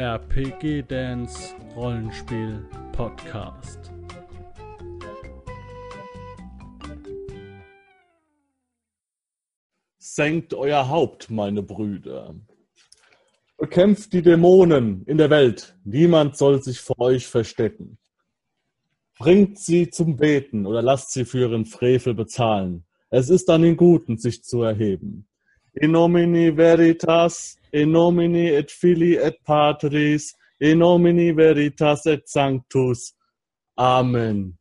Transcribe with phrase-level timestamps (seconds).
[0.00, 3.92] RPG Dance Rollenspiel Podcast.
[9.98, 12.34] Senkt euer Haupt, meine Brüder.
[13.58, 15.76] Bekämpft die Dämonen in der Welt.
[15.84, 17.98] Niemand soll sich vor euch verstecken.
[19.18, 22.86] Bringt sie zum Beten oder lasst sie für ihren Frevel bezahlen.
[23.10, 25.28] Es ist an den Guten, sich zu erheben.
[25.74, 33.14] In nomine veritas, in nomine et fili et patris, in nomine veritas et sanctus.
[33.76, 34.58] Amen.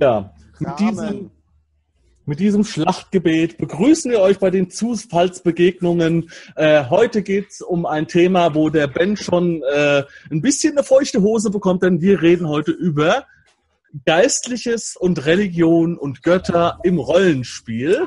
[0.00, 1.30] Ja, mit diesem,
[2.24, 6.30] mit diesem Schlachtgebet begrüßen wir euch bei den Zufallsbegegnungen.
[6.54, 11.22] Äh, heute geht's um ein Thema, wo der Ben schon äh, ein bisschen eine feuchte
[11.22, 13.26] Hose bekommt, denn wir reden heute über
[14.04, 18.06] Geistliches und Religion und Götter im Rollenspiel.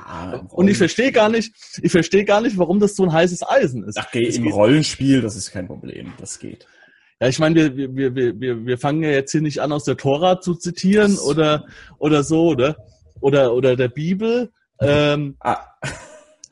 [0.49, 3.83] Und ich verstehe gar nicht, ich verstehe gar nicht, warum das so ein heißes Eisen
[3.83, 3.97] ist.
[3.97, 6.13] Ach, Es im Rollenspiel, das ist kein Problem.
[6.19, 6.67] Das geht.
[7.21, 9.85] Ja, ich meine, wir, wir, wir, wir, wir fangen ja jetzt hier nicht an, aus
[9.85, 11.65] der Tora zu zitieren oder,
[11.97, 12.77] oder so, oder?
[13.21, 14.51] Oder, oder der Bibel.
[14.81, 15.59] Ähm, Ah,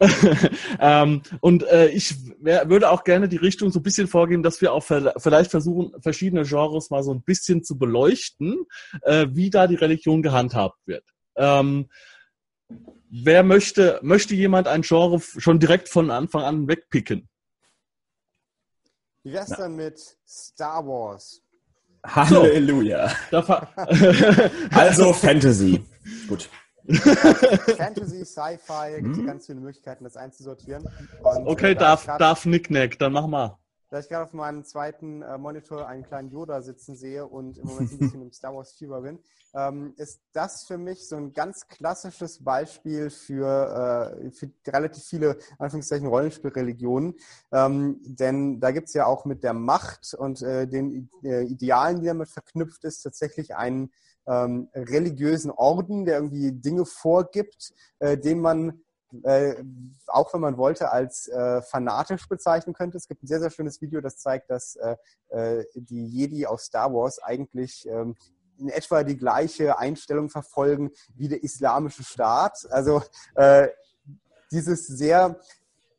[0.80, 4.62] ähm, und äh, ich wär, würde auch gerne die Richtung so ein bisschen vorgeben, dass
[4.62, 8.66] wir auch ver vielleicht versuchen, verschiedene Genres mal so ein bisschen zu beleuchten,
[9.04, 11.04] äh, wie da die Religion gehandhabt wird.
[11.36, 11.90] Ähm,
[13.09, 17.30] wer möchte, möchte jemand ein Genre schon direkt von Anfang an wegpicken?
[19.24, 21.42] Wie wär's dann mit Star Wars?
[22.06, 23.08] Halleluja.
[23.30, 23.70] Fa-
[24.72, 25.84] Also Fantasy.
[26.28, 26.50] Gut.
[26.88, 29.26] Fantasy, Sci-Fi, gibt Hm?
[29.26, 30.86] ganz viele Möglichkeiten, das einzusortieren.
[31.23, 33.58] Und, okay, äh, da darf, grad- darf Nicknack, dann mach mal.
[33.90, 37.67] Da ich gerade auf meinem zweiten äh, Monitor einen kleinen Yoda sitzen sehe und im
[37.67, 39.20] Moment ein bisschen im Star Wars Fieber bin,
[39.53, 45.38] ähm, ist das für mich so ein ganz klassisches Beispiel für, äh, für relativ viele
[45.59, 47.14] Anführungszeichen Rollenspielreligionen.
[47.52, 52.00] Ähm, denn da gibt es ja auch mit der Macht und äh, den äh, Idealen,
[52.02, 53.92] die damit verknüpft ist, tatsächlich einen
[54.27, 58.84] ähm, religiösen Orden, der irgendwie Dinge vorgibt, äh, den man
[59.22, 59.63] äh,
[60.07, 62.97] auch wenn man wollte, als äh, fanatisch bezeichnen könnte.
[62.97, 64.95] Es gibt ein sehr, sehr schönes Video, das zeigt, dass äh,
[65.29, 68.16] äh, die Jedi aus Star Wars eigentlich ähm,
[68.57, 72.67] in etwa die gleiche Einstellung verfolgen wie der islamische Staat.
[72.72, 73.03] Also
[73.35, 73.67] äh,
[74.51, 75.39] dieses sehr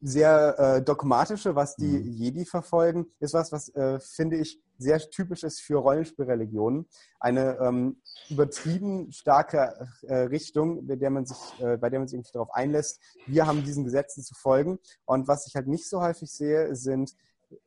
[0.06, 2.12] sehr äh, dogmatische, was die Mhm.
[2.12, 6.86] Jedi verfolgen, ist was, was finde ich sehr typisch ist für Rollenspielreligionen.
[7.20, 12.16] Eine ähm, übertrieben starke äh, Richtung, bei der man sich, äh, bei der man sich
[12.16, 14.78] irgendwie darauf einlässt, wir haben diesen Gesetzen zu folgen.
[15.04, 17.14] Und was ich halt nicht so häufig sehe, sind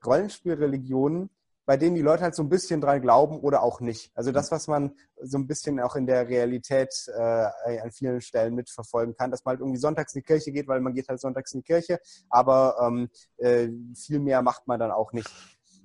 [0.05, 1.29] Rollenspielreligionen,
[1.67, 4.11] bei denen die Leute halt so ein bisschen dran glauben oder auch nicht.
[4.15, 8.55] Also das, was man so ein bisschen auch in der Realität äh, an vielen Stellen
[8.55, 11.19] mitverfolgen kann, dass man halt irgendwie sonntags in die Kirche geht, weil man geht halt
[11.19, 15.29] sonntags in die Kirche, aber ähm, äh, viel mehr macht man dann auch nicht.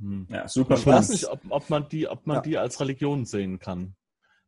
[0.03, 0.27] Hm.
[0.29, 2.43] Ja, super Ich weiß nicht, ob, ob man die, ob man Ja.
[2.43, 3.95] die als Religion sehen kann.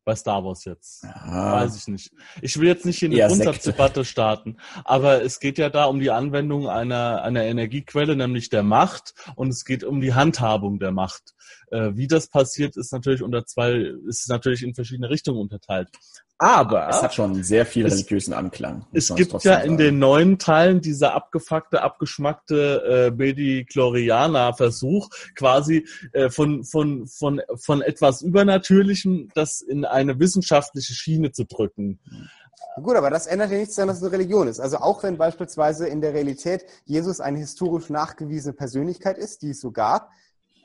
[0.04, 1.02] Bei Star Wars jetzt.
[1.02, 1.52] Ja.
[1.52, 2.12] Weiß ich nicht.
[2.42, 5.98] Ich will jetzt nicht hier eine Eher Grundsatzdebatte starten, aber es geht ja da um
[5.98, 10.92] die Anwendung einer, einer Energiequelle, nämlich der Macht, und es geht um die Handhabung der
[10.92, 11.32] Macht.
[11.74, 13.72] Äh, wie das passiert, ist natürlich unter zwei,
[14.06, 15.88] ist natürlich in verschiedene Richtungen unterteilt.
[16.38, 18.78] Aber Es hat schon sehr viel Es- religiösen Anklang.
[18.92, 19.76] muss es gibt ja in sagen.
[19.78, 28.22] den neuen Teilen dieser abgefuckte, abgeschmackte äh, Medi-Chlorianer-Versuch quasi äh, von, von, von, von etwas
[28.22, 31.98] Übernatürlichem das in eine wissenschaftliche Schiene zu drücken.
[32.82, 34.58] Gut, aber das ändert ja nichts daran, dass es eine Religion ist.
[34.60, 39.60] Also auch wenn beispielsweise in der Realität Jesus eine historisch nachgewiesene Persönlichkeit ist, die es
[39.60, 40.10] so gab,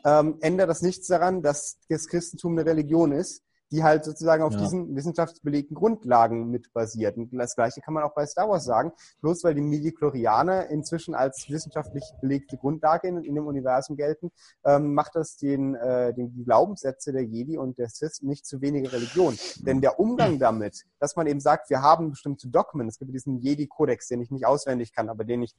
[0.06, 4.54] ähm, ändert das nichts daran, dass das Christentum eine Religion ist, die halt sozusagen auf
[4.54, 4.60] Ja.
[4.60, 7.18] diesen wissenschaftlich Grundlagen mit basiert.
[7.18, 8.92] Und das Gleiche kann man auch bei Star Wars sagen.
[9.22, 14.32] Bloß weil die Midi-Chlorianer inzwischen als wissenschaftlich belegte Grundlage in, in dem Universum gelten,
[14.64, 18.62] ähm, macht das den, äh, den die Glaubenssätze der Jedi und der Sith nicht zu
[18.62, 19.38] weniger Religion.
[19.60, 23.38] Denn der Umgang damit, dass man eben sagt, wir haben bestimmte Dogmen, es gibt diesen
[23.38, 25.56] Jedi-Kodex, den ich nicht auswendig kann, aber den ich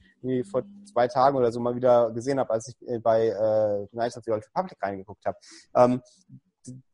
[0.49, 4.17] vor zwei Tagen oder so mal wieder gesehen habe, als ich äh, bei äh, Knights
[4.17, 5.37] of the Old Republic reingeguckt habe.
[5.75, 6.01] Ähm,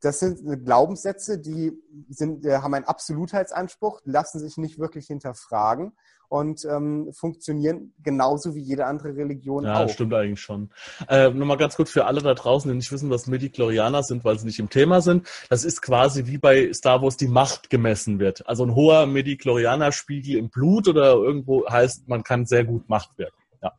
[0.00, 1.72] das sind Glaubenssätze, die
[2.08, 5.92] sind, äh, haben einen Absolutheitsanspruch, lassen sich nicht wirklich hinterfragen
[6.28, 9.88] und ähm, funktionieren genauso wie jede andere Religion Ja, auch.
[9.88, 10.70] stimmt eigentlich schon.
[11.08, 14.38] Äh, Nochmal ganz kurz für alle da draußen, die nicht wissen, was Midi-Chlorianer sind, weil
[14.38, 15.26] sie nicht im Thema sind.
[15.48, 18.46] Das ist quasi wie bei Star Wars die Macht gemessen wird.
[18.46, 23.36] Also ein hoher Midi-Chlorianer-Spiegel im Blut oder irgendwo heißt, man kann sehr gut Macht wirken.
[23.62, 23.72] Ja.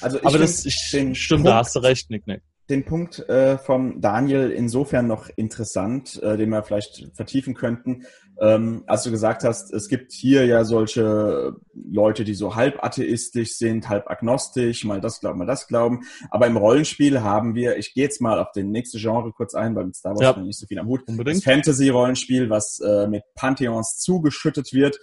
[0.00, 2.42] Also ich Aber das ich, stimmt, Punkt, da hast du recht, Nick, Nick.
[2.68, 8.04] Den Punkt äh, vom Daniel insofern noch interessant, äh, den wir vielleicht vertiefen könnten.
[8.40, 13.56] ähm, als du gesagt hast, es gibt hier ja solche Leute, die so halb atheistisch
[13.56, 16.02] sind, halb agnostisch, mal das glauben, mal das glauben.
[16.30, 19.74] Aber im Rollenspiel haben wir, ich gehe jetzt mal auf den nächste Genre kurz ein,
[19.74, 20.36] weil mit Star Wars Ja.
[20.36, 20.42] ja.
[20.42, 21.02] nicht so viel am Hut.
[21.06, 21.38] Unbedingt.
[21.38, 24.98] Das Fantasy-Rollenspiel, was äh, mit Pantheons zugeschüttet wird.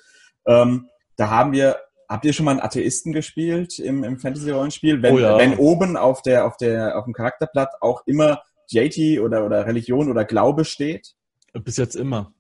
[0.46, 1.78] Ähm, da haben wir,
[2.10, 5.02] habt ihr schon mal einen Atheisten gespielt im, im Fantasy-Rollenspiel?
[5.02, 5.38] Wenn, Oh ja.
[5.38, 8.42] wenn oben auf der, auf der, auf dem Charakterblatt auch immer
[8.72, 11.14] Deity oder, oder Religion oder Glaube steht?
[11.54, 12.34] Bis jetzt immer.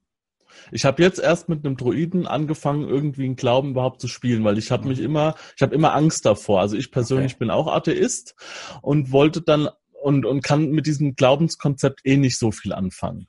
[0.71, 4.57] Ich habe jetzt erst mit einem Druiden angefangen, irgendwie einen Glauben überhaupt zu spielen, weil
[4.57, 6.61] ich habe mich immer, ich habe immer Angst davor.
[6.61, 7.39] Also ich persönlich Okay.
[7.39, 8.35] bin auch Atheist
[8.81, 9.69] und wollte dann
[10.01, 13.27] und und kann mit diesem Glaubenskonzept eh nicht so viel anfangen.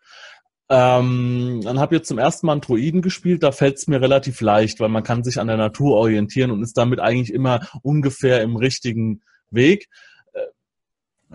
[0.71, 4.41] Ähm, dann habe jetzt zum ersten Mal einen Druiden gespielt, da fällt es mir relativ
[4.41, 8.41] leicht, weil man kann sich an der Natur orientieren und ist damit eigentlich immer ungefähr
[8.43, 9.89] im richtigen Weg.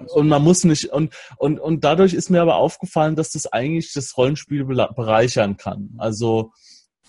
[0.07, 3.93] Und man muss nicht, und, und, und dadurch ist mir aber aufgefallen, dass das eigentlich
[3.93, 5.89] das Rollenspiel bereichern kann.
[5.97, 6.53] Also,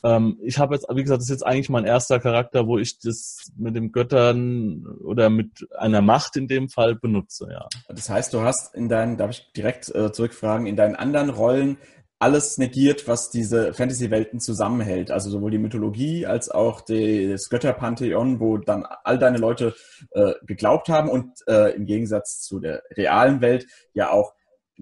[0.02, 2.99] ähm, ich habe jetzt, wie gesagt, das ist jetzt eigentlich mein erster Charakter, wo ich
[2.99, 7.69] das mit dem Göttern oder mit einer Macht in dem Fall benutze, ja.
[7.88, 11.76] Das heißt, du hast in deinen, darf ich direkt äh, zurückfragen, in deinen anderen Rollen
[12.20, 15.11] alles negiert, was diese Fantasy-Welten zusammenhält.
[15.11, 19.75] Also sowohl die Mythologie als auch die, das Götterpantheon, wo dann all deine Leute
[20.12, 24.34] äh, geglaubt haben und äh, im Gegensatz zu der realen Welt ja auch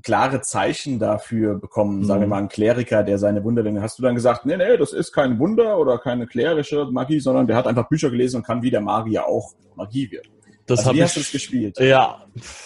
[0.02, 2.04] klare Zeichen dafür bekommen.
[2.04, 2.30] Sagen wir Mhm.
[2.30, 5.12] mal, ein Kleriker, der seine Wunder, dann hast du dann gesagt, nee, nee, das ist
[5.12, 8.70] kein Wunder oder keine klerische Magie, sondern der hat einfach Bücher gelesen und kann wie
[8.70, 10.28] der Magier auch Magie wird.
[10.66, 11.80] Das also habe wie hast du das ich gespielt?
[11.80, 12.18] eher,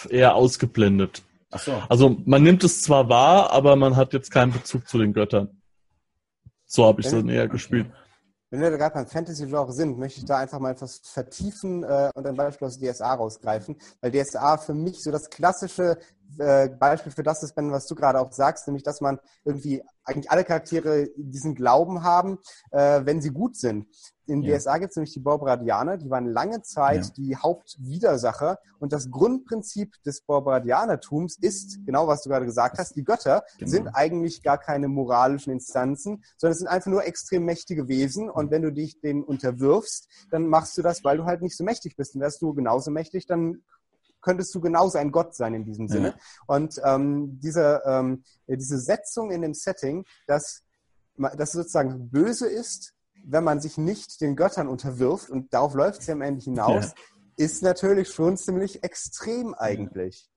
[0.08, 1.22] eher ausgeblendet.
[1.56, 1.72] So.
[1.88, 5.62] Also man nimmt es zwar wahr, aber man hat jetzt keinen Bezug zu den Göttern.
[6.64, 7.86] So habe ich es dann eher gespielt.
[8.50, 12.10] Wenn wir da gerade beim Fantasy-Genre sind, möchte ich da einfach mal etwas vertiefen äh,
[12.14, 15.98] und ein Beispiel aus DSA rausgreifen, weil DSA für mich so das klassische
[16.38, 19.82] äh, Beispiel für das ist, Ben, was du gerade auch sagst, nämlich, dass man irgendwie
[20.04, 22.38] eigentlich alle Charaktere diesen Glauben haben,
[22.70, 23.86] äh, wenn sie gut sind.
[24.26, 24.56] In Ja.
[24.56, 27.10] DSA gibt es nämlich die Borbradianer, die waren lange Zeit Ja.
[27.16, 33.04] die Hauptwidersacher und das Grundprinzip des Borbradianertums ist, genau was du gerade gesagt hast, die
[33.04, 33.70] Götter Genau.
[33.70, 38.50] sind eigentlich gar keine moralischen Instanzen, sondern es sind einfach nur extrem mächtige Wesen und
[38.50, 41.96] wenn du dich denen unterwirfst, dann machst du das, weil du halt nicht so mächtig
[41.96, 42.14] bist.
[42.14, 43.62] Und wärst du genauso mächtig, dann
[44.22, 46.08] könntest du genauso ein Gott sein in diesem Sinne.
[46.08, 46.14] Ja.
[46.46, 50.62] Und ähm, diese, ähm, diese Setzung in dem Setting, dass
[51.16, 56.00] dass es sozusagen böse ist, wenn man sich nicht den Göttern unterwirft, und darauf läuft
[56.00, 56.94] es ja am Ende hinaus,
[57.36, 60.28] ist natürlich schon ziemlich extrem eigentlich.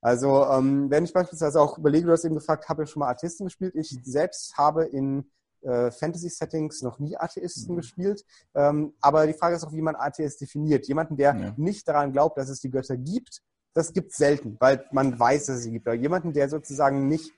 [0.00, 3.10] Also, ähm, wenn ich beispielsweise auch überlege, du hast eben gefragt, habe ich schon mal
[3.10, 3.74] Atheisten gespielt?
[3.74, 5.30] Ich selbst habe in
[5.66, 7.78] äh, Fantasy-Settings noch nie Atheisten Mhm.
[7.78, 8.24] gespielt.
[8.54, 10.86] Ähm, aber die Frage ist auch, wie man Atheist definiert.
[10.88, 11.54] Jemanden, der Ja.
[11.56, 13.42] nicht daran glaubt, dass es die Götter gibt,
[13.74, 15.86] das gibt es selten, weil man weiß, dass es sie gibt.
[15.86, 17.32] Aber jemanden, der sozusagen nicht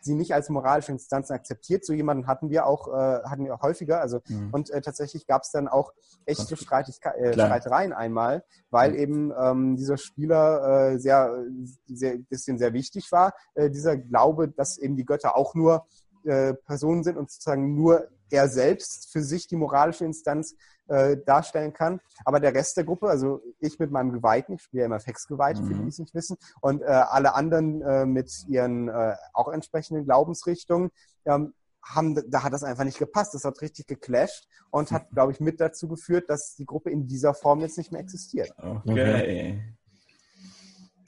[0.00, 3.62] sie nicht als moralische Instanzen akzeptiert, so jemanden hatten wir auch, äh, hatten wir auch
[3.62, 4.00] häufiger.
[4.00, 4.48] Also Mhm.
[4.50, 5.92] und äh, tatsächlich gab es dann auch
[6.26, 6.62] echte Konflikt.
[6.62, 7.32] Streitigke äh.
[7.34, 11.44] Streitereien einmal, weil eben ähm, dieser Spieler äh, sehr,
[11.86, 13.32] sehr, bisschen sehr wichtig war.
[13.54, 15.86] Äh, dieser Glaube, dass eben die Götter auch nur
[16.24, 20.54] äh, Personen sind und sozusagen nur er selbst für sich die moralische Instanz
[20.88, 22.00] äh, darstellen kann.
[22.24, 25.62] Aber der Rest der Gruppe, also ich mit meinem Geweihten, ich spiele ja immer Fex-Geweihte,
[25.62, 25.82] für die, Mhm.
[25.84, 30.90] die es nicht wissen, und äh, alle anderen äh, mit ihren äh, auch entsprechenden Glaubensrichtungen,
[31.24, 33.34] ähm, haben, da hat das einfach nicht gepasst.
[33.34, 37.06] Das hat richtig geclasht und hat, glaube ich, mit dazu geführt, dass die Gruppe in
[37.06, 38.52] dieser Form jetzt nicht mehr existiert.
[38.58, 39.62] Okay.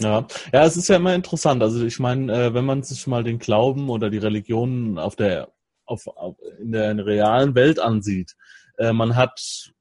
[0.02, 0.26] Ja.
[0.52, 1.62] ja, es ist ja immer interessant.
[1.62, 5.52] Also ich meine, äh, wenn man sich mal den Glauben oder die Religion auf der,
[5.84, 8.34] auf, auf, in der realen Welt ansieht,
[8.78, 9.72] äh, man hat,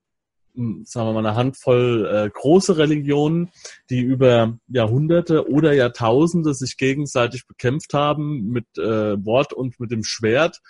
[0.54, 3.52] mh, sagen wir mal, eine Handvoll äh, große Religionen,
[3.90, 10.04] die über Jahrhunderte oder Jahrtausende sich gegenseitig bekämpft haben mit äh, Wort und mit dem
[10.04, 10.62] Schwert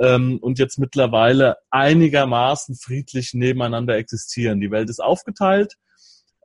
[0.00, 4.60] ähm, und jetzt mittlerweile einigermaßen friedlich nebeneinander existieren.
[4.60, 5.76] Die Welt ist aufgeteilt.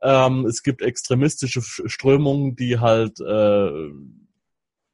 [0.06, 3.68] Ähm, es gibt extremistische Sch- Strömungen, die halt äh,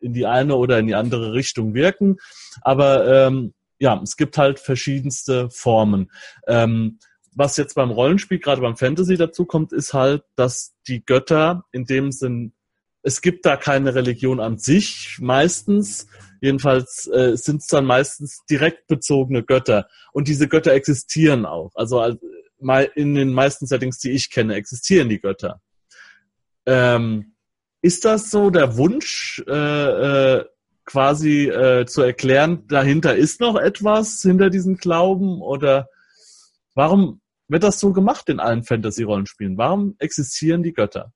[0.01, 2.17] in die eine oder in die andere Richtung wirken.
[2.63, 6.11] Aber ähm, ja, es gibt halt verschiedenste Formen.
[6.47, 6.99] Ähm,
[7.35, 11.85] was jetzt beim Rollenspiel, gerade beim Fantasy dazu kommt, ist halt, dass die Götter in
[11.85, 12.53] dem Sinn,
[13.03, 16.07] es gibt da keine Religion an sich meistens.
[16.41, 19.89] Jedenfalls äh, sind es dann meistens direkt bezogene Götter.
[20.13, 21.73] Und diese Götter existieren auch.
[21.75, 22.42] Also als- mal
[22.95, 25.61] in den meisten Settings, die ich kenne, existieren die Götter.
[26.67, 27.35] Ähm,
[27.83, 30.45] ist das so der Wunsch, äh, äh,
[30.85, 35.41] quasi äh, zu erklären, dahinter ist noch etwas, hinter diesem Glauben?
[35.41, 35.89] Oder
[36.75, 39.59] warum wird das so gemacht in allen Fantasy-Rollenspielen?
[39.59, 41.13] Warum existieren die Götter?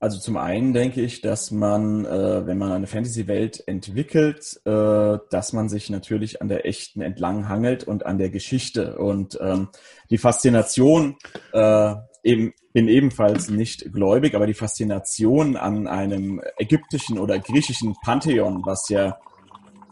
[0.00, 5.52] Also zum einen denke ich, dass man, äh, wenn man eine Fantasy-Welt entwickelt, äh, dass
[5.52, 8.96] man sich natürlich an der echten entlang hangelt und an der Geschichte.
[8.96, 9.68] Und ähm,
[10.08, 11.16] die Faszination,
[11.52, 18.62] äh, eben, bin ebenfalls nicht gläubig, aber die Faszination an einem ägyptischen oder griechischen Pantheon,
[18.64, 19.18] was ja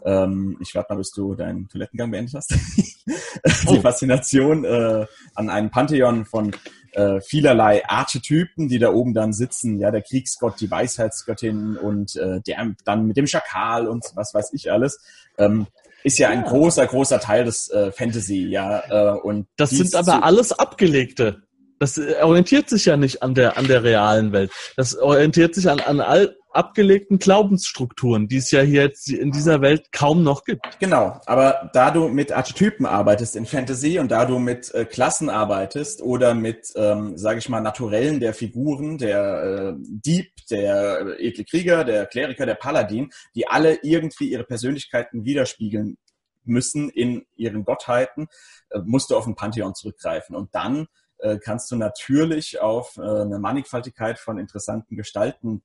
[0.05, 2.51] ähm, ich warte mal, bis du deinen Toilettengang beendet hast.
[3.69, 3.81] die oh.
[3.81, 6.55] Faszination äh, an einem Pantheon von
[6.97, 9.79] äh, vielerlei Archetypen, die da oben dann sitzen.
[9.79, 14.53] Ja, der Kriegsgott, die Weisheitsgöttin und äh, der dann mit dem Schakal und was weiß
[14.53, 14.99] ich alles.
[15.37, 15.67] Ähm,
[16.03, 16.49] ist ja ein ja.
[16.49, 18.81] großer, großer Teil des äh, Fantasy, ja.
[18.89, 21.43] Äh, und das sind aber alles abgelegte.
[21.79, 24.51] Das orientiert sich ja nicht an der, an der realen Welt.
[24.75, 29.61] Das orientiert sich an, an all, abgelegten Glaubensstrukturen, die es ja hier jetzt in dieser
[29.61, 30.79] Welt kaum noch gibt.
[30.79, 35.29] Genau, aber da du mit Archetypen arbeitest in Fantasy und da du mit äh, Klassen
[35.29, 41.45] arbeitest oder mit, ähm, sage ich mal, Naturellen der Figuren, der äh, Dieb, der edle
[41.45, 45.97] Krieger, der Kleriker, der Paladin, die alle irgendwie ihre Persönlichkeiten widerspiegeln
[46.43, 48.27] müssen in ihren Gottheiten,
[48.69, 50.35] äh, musst du auf ein Pantheon zurückgreifen.
[50.35, 50.87] Und dann
[51.19, 55.63] äh, kannst du natürlich auf äh, eine Mannigfaltigkeit von interessanten Gestalten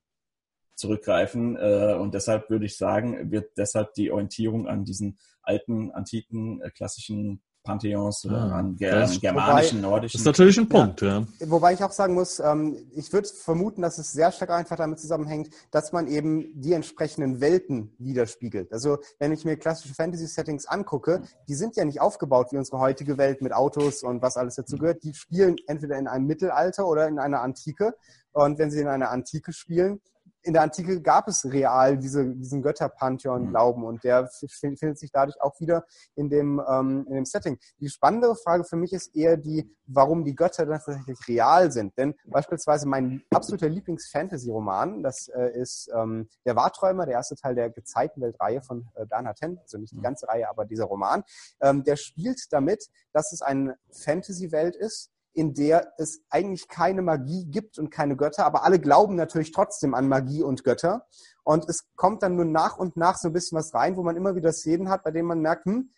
[0.75, 1.55] zurückgreifen.
[1.57, 6.69] Äh, und deshalb würde ich sagen, wird deshalb die Orientierung an diesen alten, antiken, äh,
[6.69, 10.17] klassischen Pantheons oder ah, an ger germanischen, wobei, nordischen.
[10.17, 11.19] Das ist natürlich ein Punkt, ja.
[11.19, 11.49] ja.
[11.49, 14.99] Wobei ich auch sagen muss, ähm, ich würde vermuten, dass es sehr stark einfach damit
[14.99, 18.73] zusammenhängt, dass man eben die entsprechenden Welten widerspiegelt.
[18.73, 23.17] Also wenn ich mir klassische Fantasy-Settings angucke, die sind ja nicht aufgebaut wie unsere heutige
[23.17, 25.03] Welt mit Autos und was alles dazu gehört.
[25.03, 27.95] Die spielen entweder in einem Mittelalter oder in einer Antike.
[28.33, 30.01] Und wenn sie in einer Antike spielen,
[30.43, 33.87] in der Antike gab es real diese, diesen Götterpantheon-Glauben mhm.
[33.87, 35.85] und der findet sich dadurch auch wieder
[36.15, 37.57] in dem, ähm, in dem Setting.
[37.79, 41.97] Die spannendere Frage für mich ist eher die, warum die Götter dann tatsächlich real sind.
[41.97, 47.69] Denn beispielsweise mein absoluter Lieblings-Fantasy-Roman, das äh, ist ähm, Der Warträumer, der erste Teil der
[47.69, 50.03] Gezeitenwelt-Reihe von äh, Bernhard Henn, also nicht die mhm.
[50.03, 51.23] ganze Reihe, aber dieser Roman,
[51.61, 57.45] ähm, der spielt damit, dass es eine Fantasy-Welt ist, in der es eigentlich keine Magie
[57.45, 61.07] gibt und keine Götter, aber alle glauben natürlich trotzdem an Magie und Götter.
[61.43, 64.15] Und es kommt dann nur nach und nach so ein bisschen was rein, wo man
[64.15, 65.89] immer wieder Szenen hat, bei denen man merkt, hm,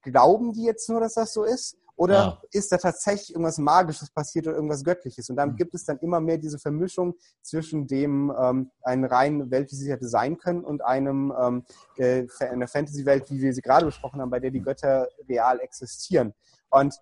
[0.00, 1.76] glauben die jetzt nur, dass das so ist?
[1.94, 2.42] Oder ja.
[2.50, 5.28] ist da tatsächlich irgendwas Magisches passiert oder irgendwas Göttliches?
[5.30, 5.56] Und dann mhm.
[5.56, 9.92] gibt es dann immer mehr diese Vermischung zwischen dem ähm, eine rein Welt, wie sie
[9.92, 11.64] hätte sein können, und einem ähm,
[11.98, 14.64] äh, einer Fantasy-Welt, wie wir sie gerade besprochen haben, bei der die mhm.
[14.64, 16.34] Götter real existieren.
[16.70, 16.98] Und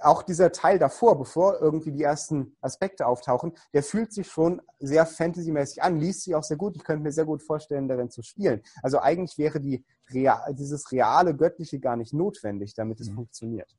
[0.00, 5.06] auch dieser Teil davor, bevor irgendwie die ersten Aspekte auftauchen, der fühlt sich schon sehr
[5.06, 6.76] fantasymäßig an, liest sich auch sehr gut.
[6.76, 8.62] Ich könnte mir sehr gut vorstellen, darin zu spielen.
[8.82, 13.14] Also eigentlich wäre die Real, dieses reale Göttliche gar nicht notwendig, damit es mhm.
[13.14, 13.74] funktioniert.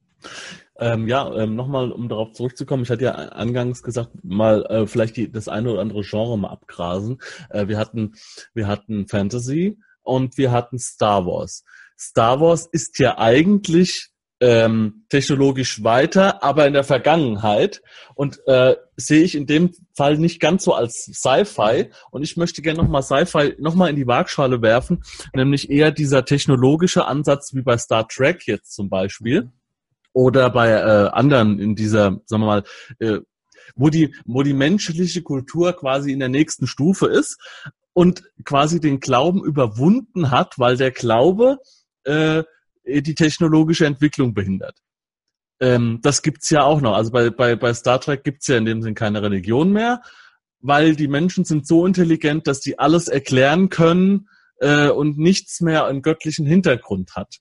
[0.77, 5.17] Ähm, ja, ähm, nochmal, um darauf zurückzukommen, ich hatte ja angangs gesagt, mal äh, vielleicht
[5.17, 7.19] die, das eine oder andere Genre mal abgrasen.
[7.49, 8.13] Äh, wir hatten,
[8.53, 11.63] wir hatten Fantasy und wir hatten Star Wars.
[11.97, 14.11] Star Wars ist ja eigentlich
[14.45, 17.81] ähm, technologisch weiter, aber in der Vergangenheit.
[18.13, 21.89] Und äh, sehe ich in dem Fall nicht ganz so als Sci-Fi.
[22.11, 27.05] Und ich möchte gerne nochmal Sci-Fi nochmal in die Waagschale werfen, nämlich eher dieser technologische
[27.05, 29.51] Ansatz wie bei Star Trek jetzt zum Beispiel.
[30.13, 32.63] Oder bei äh, anderen in dieser, sagen wir mal,
[32.99, 33.21] äh,
[33.75, 37.37] wo die, wo die menschliche Kultur quasi in der nächsten Stufe ist
[37.93, 41.57] und quasi den Glauben überwunden hat, weil der Glaube
[42.03, 42.43] äh,
[42.85, 44.77] die technologische Entwicklung behindert.
[45.59, 46.95] Ähm, das gibt's ja auch noch.
[46.95, 50.01] Also bei, bei, bei Star Trek gibt's ja in dem Sinn keine Religion mehr,
[50.59, 54.27] weil die Menschen sind so intelligent, dass die alles erklären können
[54.59, 57.37] äh, und nichts mehr einen göttlichen Hintergrund hat.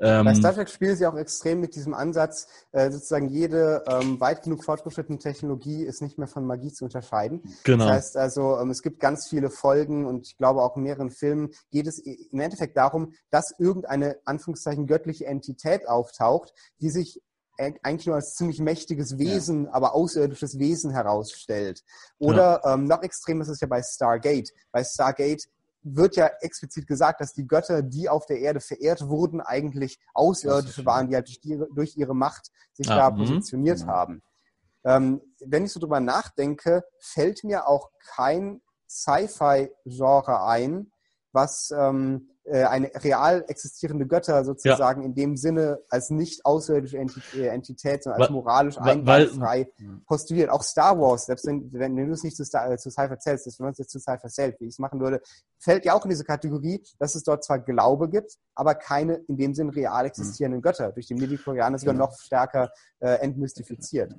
[0.00, 4.20] Ähm, Bei Star Trek spielen sie auch extrem mit diesem Ansatz, äh, sozusagen jede ähm,
[4.20, 7.42] weit genug fortgeschrittene Technologie ist nicht mehr von Magie zu unterscheiden.
[7.64, 7.84] Genau.
[7.84, 11.10] Das heißt also, ähm, es gibt ganz viele Folgen und ich glaube auch in mehreren
[11.10, 17.20] Filmen geht es im Endeffekt darum, dass irgendeine Anführungszeichen göttliche Entität auftaucht, die sich
[17.56, 19.72] eigentlich nur als ziemlich mächtiges Wesen, ja.
[19.72, 21.84] aber außerirdisches Wesen herausstellt.
[22.18, 22.74] Oder ja.
[22.74, 24.50] ähm, noch extrem ist es ja bei Stargate.
[24.72, 25.44] Bei Stargate
[25.84, 30.84] wird ja explizit gesagt, dass die Götter, die auf der Erde verehrt wurden, eigentlich Außerirdische
[30.86, 33.16] waren, die halt durch, die, durch ihre Macht sich ja, da mh.
[33.18, 33.86] positioniert ja.
[33.86, 34.22] haben.
[34.84, 40.90] Ähm, wenn ich so drüber nachdenke, fällt mir auch kein Sci-Fi-Genre ein,
[41.34, 45.06] was ähm, äh, eine real existierende Götter sozusagen ja.
[45.06, 49.68] in dem Sinne als nicht außerirdische äh, Entität, sondern als moralisch einwandfrei
[50.06, 50.50] postuliert.
[50.50, 53.64] Auch Star Wars, selbst wenn, wenn du es nicht zu, Star, zu Cypher zählst, wenn
[53.64, 55.20] man es jetzt zu Cypher zählt, wie ich es machen würde,
[55.58, 59.36] fällt ja auch in diese Kategorie, dass es dort zwar Glaube gibt, aber keine in
[59.36, 60.62] dem Sinn real existierenden mhm.
[60.62, 60.92] Götter.
[60.92, 62.06] Durch die Midichlorianer sogar genau.
[62.06, 64.14] noch stärker äh, entmystifiziert.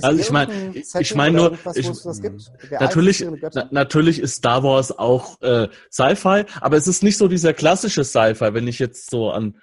[0.00, 4.36] Also ich mein- irgendein ich- Setting ich mein oder nur, ich- Natürlich, na, natürlich ist
[4.36, 8.78] Star Wars auch äh, Sci-Fi, aber es ist nicht so dieser klassische Sci-Fi, wenn ich
[8.78, 9.56] jetzt so an,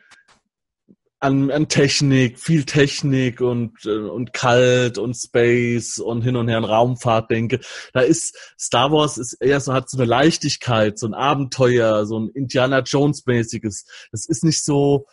[1.22, 6.58] an, an Technik, viel Technik und, äh, und kalt und Space und hin und her
[6.58, 7.60] an Raumfahrt denke.
[7.92, 12.20] Da ist Star Wars ist eher so, hat so eine Leichtigkeit, so ein Abenteuer, so
[12.20, 13.86] ein Indiana Jones-mäßiges.
[14.12, 15.08] Das ist nicht so,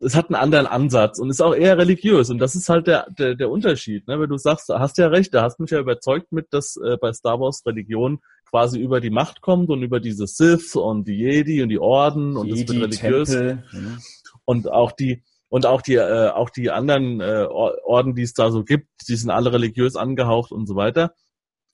[0.00, 2.30] es hat einen anderen Ansatz und ist auch eher religiös.
[2.30, 4.08] Und das ist halt der, der, der Unterschied.
[4.08, 4.18] Ne?
[4.18, 7.12] Wenn du sagst, hast ja recht, da hast mich ja überzeugt mit, dass äh, bei
[7.12, 11.62] Star Wars Religion quasi über die Macht kommt und über diese Sith und die Jedi
[11.62, 13.98] und die Orden und es wird Jedi, religiös Tempel, ne?
[14.44, 18.32] und auch die und auch die äh, auch die anderen äh, Or- Orden, die es
[18.32, 21.14] da so gibt, die sind alle religiös angehaucht und so weiter.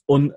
[0.04, 0.34] Und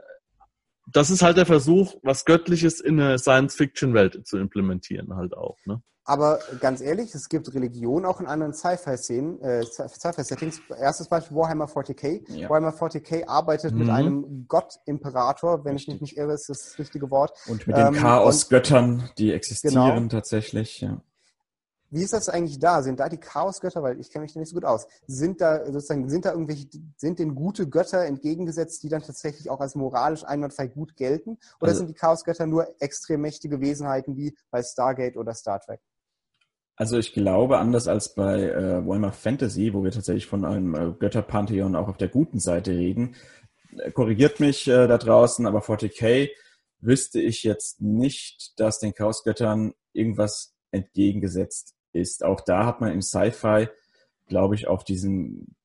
[0.92, 5.58] das ist halt der Versuch, was Göttliches in eine Science-Fiction-Welt zu implementieren, halt auch.
[5.66, 5.82] Ne?
[6.10, 10.60] Aber ganz ehrlich, es gibt Religion auch in anderen Sci-Fi-Szenen, äh, Sci-Fi-Settings.
[10.76, 12.24] Erstes Beispiel Warhammer 40k.
[12.30, 12.50] Ja.
[12.50, 13.94] Warhammer 40k arbeitet mit Mhm.
[13.94, 17.34] einem Gott-Imperator, wenn ich mich nicht irre, ist das das richtige Wort.
[17.48, 20.08] Und mit Ähm, den Chaosgöttern, die existieren Genau.
[20.10, 21.00] tatsächlich, ja.
[21.92, 22.82] Wie ist das eigentlich da?
[22.82, 25.64] Sind da die Chaosgötter, weil ich kenne mich da nicht so gut aus, sind da
[25.66, 30.24] sozusagen, sind da irgendwelche, sind den gute Götter entgegengesetzt, die dann tatsächlich auch als moralisch
[30.24, 31.38] einwandfrei gut gelten?
[31.62, 35.80] Oder Also- sind die Chaosgötter nur extrem mächtige Wesenheiten wie bei Stargate oder Star Trek?
[36.80, 40.94] Also ich glaube, anders als bei äh, Warhammer Fantasy, wo wir tatsächlich von einem äh,
[40.98, 43.18] Götterpantheon auch auf der guten Seite reden,
[43.78, 46.30] äh, korrigiert mich äh, da draußen, aber 40k
[46.80, 52.24] wüsste ich jetzt nicht, dass den Chaosgöttern irgendwas entgegengesetzt ist.
[52.24, 53.68] Auch da hat man im Sci-Fi,
[54.30, 55.58] glaube ich, auf diesen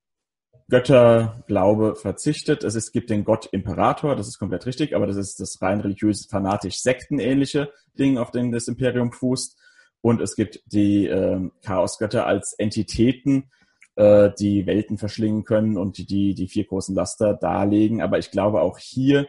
[0.69, 2.65] Götterglaube verzichtet.
[2.65, 5.81] Es ist, gibt den Gott Imperator, das ist komplett richtig, aber das ist das rein
[5.81, 9.57] religiös, fanatisch sektenähnliche Ding, auf dem das Imperium fußt.
[10.05, 13.51] Und es gibt die ähm, Chaosgötter als Entitäten,
[13.97, 18.03] äh, die Welten verschlingen können und die, die die vier großen Laster darlegen.
[18.03, 19.27] Aber ich glaube auch hier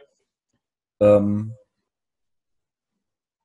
[1.00, 1.54] ähm,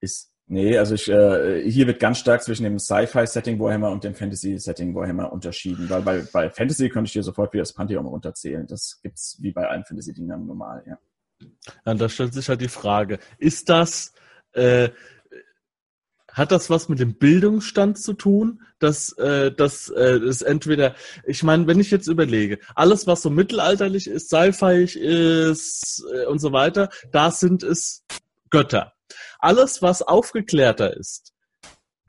[0.00, 4.16] ist, nee, also ich, äh, hier wird ganz stark zwischen dem Sci-Fi-Setting Warhammer und dem
[4.16, 5.88] Fantasy-Setting Warhammer unterschieden.
[5.88, 8.66] Weil bei, bei Fantasy könnte ich dir sofort wieder das Pantheon runterzählen.
[8.66, 10.98] Das gibt's wie bei allen Fantasy-Dingern normal, ja.
[11.86, 14.14] Ja, da stellt sich halt die Frage, ist das,
[14.52, 14.88] äh,
[16.32, 18.62] hat das was mit dem Bildungsstand zu tun?
[18.78, 20.94] Dass, äh, dass äh, es entweder,
[21.26, 26.38] ich meine, wenn ich jetzt überlege, alles, was so mittelalterlich ist, sci-fi ist äh, und
[26.38, 28.04] so weiter, da sind es
[28.50, 28.94] Götter.
[29.38, 31.32] Alles, was aufgeklärter ist,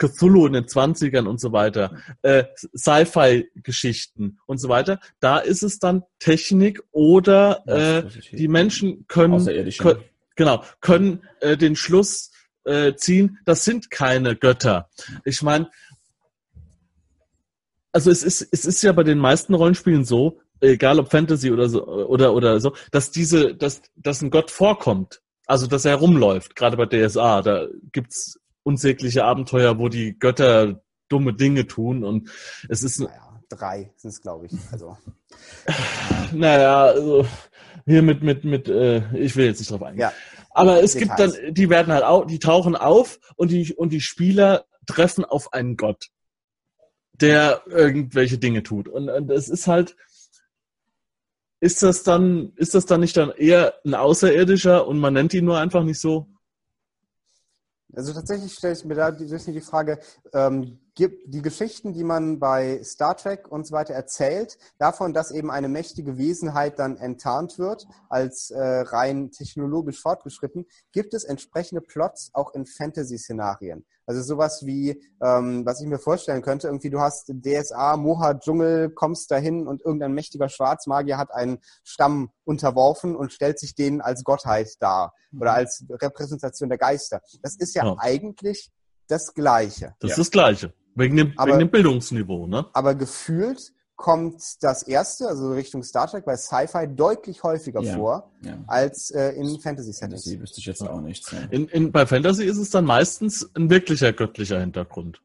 [0.01, 5.79] Cthulhu in den 20ern und so weiter, äh, Sci-Fi-Geschichten und so weiter, da ist es
[5.79, 8.03] dann Technik oder äh,
[8.35, 9.45] die Menschen können,
[9.77, 10.03] können
[10.35, 12.30] genau können äh, den Schluss
[12.65, 14.89] äh, ziehen, das sind keine Götter.
[15.25, 15.69] Ich meine,
[17.91, 21.69] also es ist es ist ja bei den meisten Rollenspielen so, egal ob Fantasy oder
[21.69, 26.55] so oder oder so, dass diese dass dass ein Gott vorkommt, also dass er rumläuft.
[26.55, 32.29] Gerade bei DSA, da gibt's unsägliche Abenteuer, wo die Götter dumme Dinge tun und
[32.69, 34.53] es ist Naja, drei sind es, glaube ich.
[34.71, 34.97] Also,
[36.31, 37.25] naja, also
[37.85, 40.01] hier mit, mit, mit, äh, ich will jetzt nicht drauf eingehen.
[40.01, 40.13] ja.
[40.53, 41.33] Aber es Details.
[41.33, 45.25] gibt dann, die werden halt auch, die tauchen auf und die, und die Spieler treffen
[45.25, 46.09] auf einen Gott,
[47.13, 48.87] der irgendwelche Dinge tut.
[48.87, 49.95] Und, und es ist halt,
[51.61, 55.45] ist das dann, ist das dann nicht dann eher ein Außerirdischer und man nennt ihn
[55.45, 56.27] nur einfach nicht so?
[57.93, 59.99] Also tatsächlich stelle ich mir da die, die Frage,
[60.33, 65.49] ähm, die Geschichten, die man bei Star Trek und so weiter erzählt, davon, dass eben
[65.49, 72.31] eine mächtige Wesenheit dann enttarnt wird, als äh, rein technologisch fortgeschritten, gibt es entsprechende Plots
[72.33, 73.85] auch in Fantasy-Szenarien.
[74.05, 78.89] Also sowas wie, ähm, was ich mir vorstellen könnte, irgendwie du hast DSA, Moha, Dschungel,
[78.89, 84.23] kommst dahin und irgendein mächtiger Schwarzmagier hat einen Stamm unterworfen und stellt sich denen als
[84.23, 87.21] Gottheit dar oder als Repräsentation der Geister.
[87.41, 87.95] Das ist ja Ja.
[87.99, 88.71] eigentlich
[89.07, 89.95] das Gleiche.
[89.99, 90.13] Das Ja.
[90.15, 90.73] ist das Gleiche.
[90.95, 92.65] Wegen dem, Aber- wegen dem Bildungsniveau, ne?
[92.73, 97.95] Aber gefühlt kommt das erste, also Richtung Star Trek bei Sci-Fi, deutlich häufiger Ja.
[97.95, 98.57] vor Ja.
[98.67, 99.99] als äh, in Fantasy-Settings.
[100.23, 101.29] Fantasy wüsste ich jetzt auch nichts.
[101.31, 101.37] Ja.
[101.51, 105.21] In, in, bei Fantasy ist es dann meistens ein wirklicher göttlicher Hintergrund.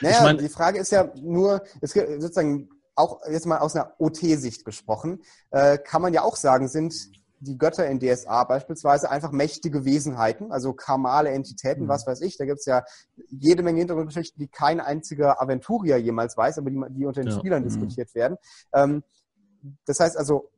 [0.00, 3.74] Naja, Ich mein- die Frage ist ja nur, es gibt sozusagen auch jetzt mal aus
[3.74, 6.94] einer OT-Sicht gesprochen, äh, kann man ja auch sagen, sind
[7.40, 11.88] die Götter in DSA beispielsweise einfach mächtige Wesenheiten, also karmale Entitäten, Mhm.
[11.88, 12.36] was weiß ich.
[12.36, 12.84] Da gibt's ja
[13.30, 17.38] jede Menge Hintergrundgeschichten, die kein einziger Aventurier jemals weiß, aber die, die unter den Ja.
[17.38, 17.66] Spielern Mhm.
[17.68, 18.36] diskutiert werden.
[18.72, 19.02] Ähm,
[19.86, 20.50] das heißt also,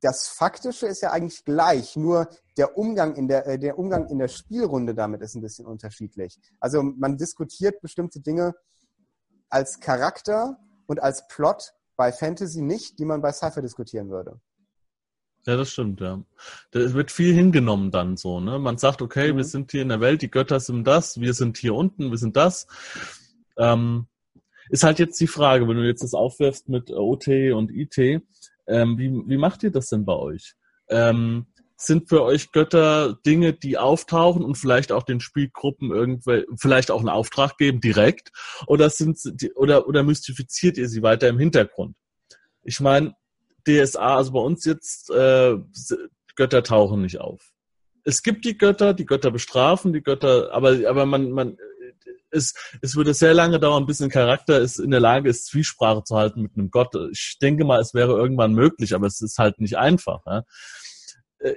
[0.00, 4.18] das Faktische ist ja eigentlich gleich, nur der Umgang in der, äh, der Umgang in
[4.18, 6.40] der Spielrunde damit ist ein bisschen unterschiedlich.
[6.58, 8.54] Also man diskutiert bestimmte Dinge
[9.50, 14.40] als Charakter und als Plot bei Fantasy nicht, die man bei Cypher diskutieren würde.
[15.46, 16.22] Ja, das stimmt, ja.
[16.70, 18.58] Da wird viel hingenommen dann so, ne?
[18.58, 19.36] Man sagt, okay, mhm.
[19.38, 22.18] wir sind hier in der Welt, die Götter sind das, wir sind hier unten, wir
[22.18, 22.66] sind das.
[23.58, 24.06] Ähm,
[24.70, 27.98] ist halt jetzt die Frage, wenn du jetzt das aufwirfst mit OT und IT,
[28.66, 30.54] ähm, wie, wie macht ihr das denn bei euch?
[30.88, 36.90] Ähm, sind für euch Götter Dinge, die auftauchen und vielleicht auch den Spielgruppen irgendwelche, vielleicht
[36.90, 38.30] auch einen Auftrag geben direkt?
[38.66, 41.96] Oder sind sie, oder, oder mystifiziert ihr sie weiter im Hintergrund?
[42.62, 43.14] Ich meine,
[43.66, 45.56] DSA, also bei uns jetzt, äh,
[46.36, 47.40] Götter tauchen nicht auf.
[48.04, 51.56] Es gibt die Götter, die Götter bestrafen, die Götter, aber, aber man, man,
[52.30, 56.02] es, es würde sehr lange dauern, bis ein Charakter ist, in der Lage ist, Zwiesprache
[56.04, 56.94] zu halten mit einem Gott.
[57.12, 60.20] Ich denke mal, es wäre irgendwann möglich, aber es ist halt nicht einfach.
[60.26, 60.44] Ja?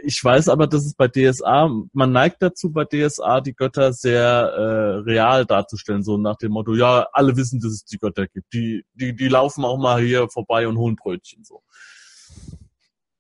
[0.04, 4.22] Ich weiß aber, dass es bei DSA, man neigt dazu, bei DSA die Götter sehr
[4.22, 8.52] äh, real darzustellen, so nach dem Motto, ja, alle wissen, dass es die Götter gibt.
[8.54, 11.44] Die, die, die laufen auch mal hier vorbei und holen Brötchen.
[11.44, 11.64] So.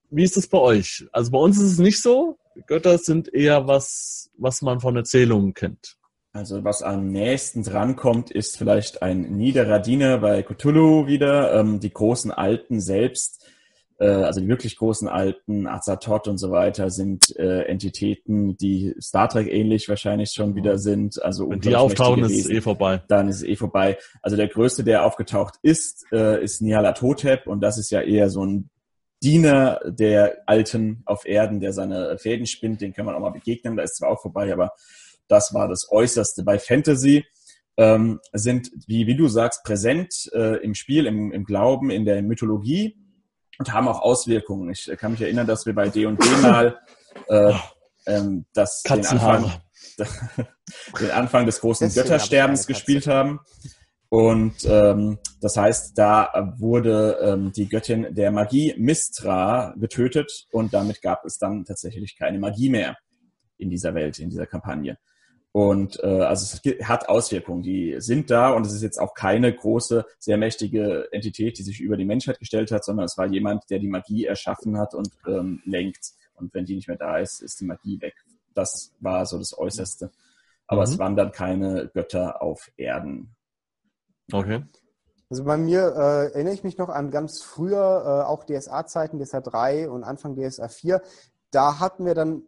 [0.09, 1.05] Wie ist es bei euch?
[1.11, 2.37] Also bei uns ist es nicht so.
[2.65, 5.97] Götter sind eher was, was man von Erzählungen kennt.
[6.33, 11.53] Also was am nächsten drankommt, ist vielleicht ein niederer Diener bei Cthulhu wieder.
[11.59, 13.43] Ähm, die großen Alten selbst,
[13.99, 19.29] äh, also die wirklich großen Alten, Azathoth und so weiter, sind äh, Entitäten, die Star
[19.29, 21.21] Trek ähnlich wahrscheinlich schon wieder sind.
[21.23, 23.01] Also Wenn die auftauchen, ist es eh vorbei.
[23.07, 23.97] Dann ist es eh vorbei.
[24.21, 28.45] Also der größte, der aufgetaucht ist, äh, ist Nyarlathotep und das ist ja eher so
[28.45, 28.69] ein
[29.23, 33.75] Diener der Alten auf Erden, der seine Fäden spinnt, den kann man auch mal begegnen,
[33.75, 34.71] da ist zwar auch vorbei, aber
[35.27, 36.43] das war das Äußerste.
[36.43, 37.25] Bei Fantasy
[37.77, 42.21] ähm, sind, wie, wie du sagst, präsent äh, im Spiel, im, im Glauben, in der
[42.21, 42.97] Mythologie
[43.60, 44.69] und haben auch Auswirkungen.
[44.71, 46.80] Ich kann mich erinnern, dass wir bei D&D mal
[47.27, 47.53] äh,
[48.06, 49.51] ähm, das, den Anfang,
[50.99, 53.39] den Anfang des großen Göttersterbens gespielt haben.
[54.09, 61.01] Und ähm, das heißt, da wurde ähm, die Göttin der Magie Mistra getötet und damit
[61.01, 62.97] gab es dann tatsächlich keine Magie mehr
[63.57, 64.97] in dieser Welt, in dieser Kampagne.
[65.51, 69.53] Und äh, also es hat Auswirkungen, die sind da und es ist jetzt auch keine
[69.53, 73.69] große, sehr mächtige Entität, die sich über die Menschheit gestellt hat, sondern es war jemand,
[73.69, 76.11] der die Magie erschaffen hat und ähm, lenkt.
[76.35, 78.13] Und wenn die nicht mehr da ist, ist die Magie weg.
[78.53, 80.11] Das war so das Äußerste.
[80.67, 80.91] Aber mhm.
[80.91, 83.35] es waren dann keine Götter auf Erden.
[84.31, 84.63] Okay.
[85.29, 89.41] Also bei mir äh, erinnere ich mich noch an ganz früher, äh, auch DSA-Zeiten, DSA
[89.41, 91.01] 3 und Anfang DSA 4.
[91.51, 92.43] Da hatten wir dann,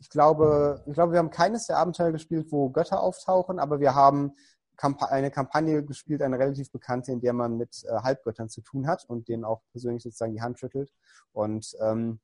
[0.00, 3.94] ich glaube, ich glaube, wir haben keines der Abenteuer gespielt, wo Götter auftauchen, aber wir
[3.94, 4.32] haben
[4.78, 9.04] eine Kampagne gespielt, eine relativ bekannte, in der man mit äh, Halbgöttern zu tun hat
[9.06, 10.90] und denen auch persönlich sozusagen die Hand schüttelt.
[11.32, 12.18] Und ähm,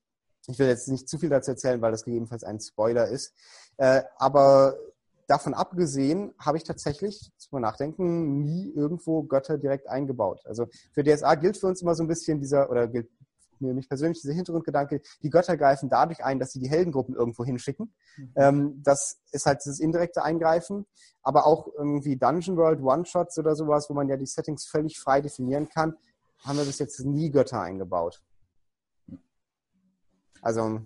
[0.46, 3.34] ich will jetzt nicht zu viel dazu erzählen, weil das gegebenenfalls ein Spoiler ist.
[3.76, 4.76] Äh, aber
[5.28, 10.40] davon abgesehen habe ich tatsächlich, zum Nachdenken, nie irgendwo Götter direkt eingebaut.
[10.46, 13.08] Also für DSA gilt für uns immer so ein bisschen dieser, oder gilt
[13.60, 17.44] mir mich persönlich dieser Hintergrundgedanke, die Götter greifen dadurch ein, dass sie die Heldengruppen irgendwo
[17.44, 17.92] hinschicken.
[18.16, 18.32] Mhm.
[18.36, 20.86] Ähm, das ist halt das indirekte Eingreifen,
[21.22, 25.20] aber auch irgendwie Dungeon World One-Shots oder sowas, wo man ja die Settings völlig frei
[25.20, 25.94] definieren kann,
[26.38, 28.22] haben wir bis jetzt nie Götter eingebaut.
[30.40, 30.82] Also ah.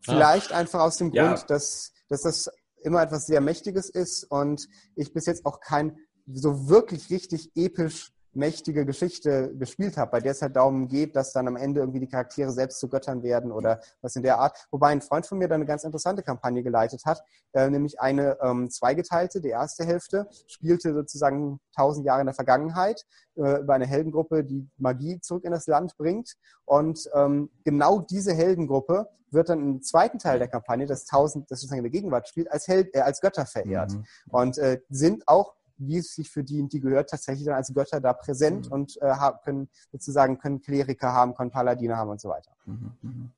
[0.00, 0.58] vielleicht ah.
[0.58, 1.46] einfach aus dem Grund, ja.
[1.46, 2.50] dass, dass das
[2.84, 8.13] immer etwas sehr Mächtiges ist und ich bis jetzt auch kein so wirklich richtig episch
[8.36, 12.00] mächtige Geschichte gespielt habe, bei der es halt darum geht, dass dann am Ende irgendwie
[12.00, 14.66] die Charaktere selbst zu Göttern werden oder was in der Art.
[14.70, 18.38] Wobei ein Freund von mir da eine ganz interessante Kampagne geleitet hat, äh, nämlich eine
[18.42, 19.40] ähm, zweigeteilte.
[19.40, 23.04] Die erste Hälfte spielte sozusagen tausend Jahre in der Vergangenheit
[23.36, 26.34] äh, über eine Heldengruppe, die Magie zurück in das Land bringt.
[26.64, 31.60] Und ähm, genau diese Heldengruppe wird dann im zweiten Teil der Kampagne, das tausend, das
[31.60, 34.04] sozusagen in der Gegenwart spielt, als Held, äh, als Götter verehrt mhm.
[34.30, 38.00] und äh, sind auch wie es sich für die, die gehört, tatsächlich dann als Götter
[38.00, 38.72] da präsent mhm.
[38.72, 42.52] und äh, können sozusagen können Kleriker haben, können Paladine haben und so weiter.
[42.66, 42.92] Mhm.
[43.02, 43.30] mhm.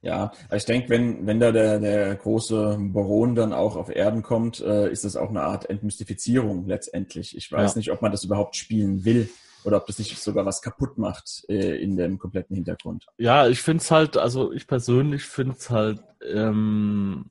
[0.00, 4.60] Ja, ich denke, wenn, wenn da der, der große Baron dann auch auf Erden kommt,
[4.60, 7.36] äh, ist das auch eine Art Entmystifizierung letztendlich.
[7.36, 7.78] Ich weiß ja.
[7.78, 9.28] nicht, ob man das überhaupt spielen will
[9.64, 13.06] oder ob das nicht sogar was kaputt macht äh, in dem kompletten Hintergrund.
[13.16, 17.30] Ja, ich finde es halt, also ich persönlich finde es halt ähm,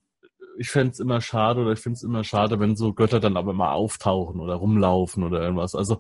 [0.58, 3.38] ich fände es immer schade oder ich finde es immer schade, wenn so Götter dann
[3.38, 5.76] aber mal auftauchen oder rumlaufen oder irgendwas.
[5.76, 6.00] Also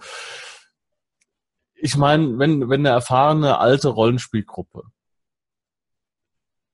[1.75, 4.83] ich meine, wenn, wenn eine erfahrene alte Rollenspielgruppe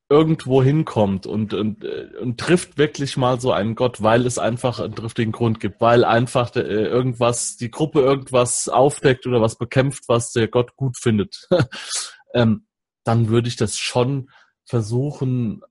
[0.10, 4.96] irgendwo hinkommt und, und, und trifft wirklich mal so einen Gott, weil es einfach einen
[4.96, 10.04] triftigen Grund gibt, weil einfach der, äh, irgendwas, die Gruppe irgendwas aufdeckt oder was bekämpft,
[10.08, 11.48] was der Gott gut findet,
[12.36, 12.68] ähm,
[13.04, 14.30] dann würde ich das schon
[14.66, 15.62] versuchen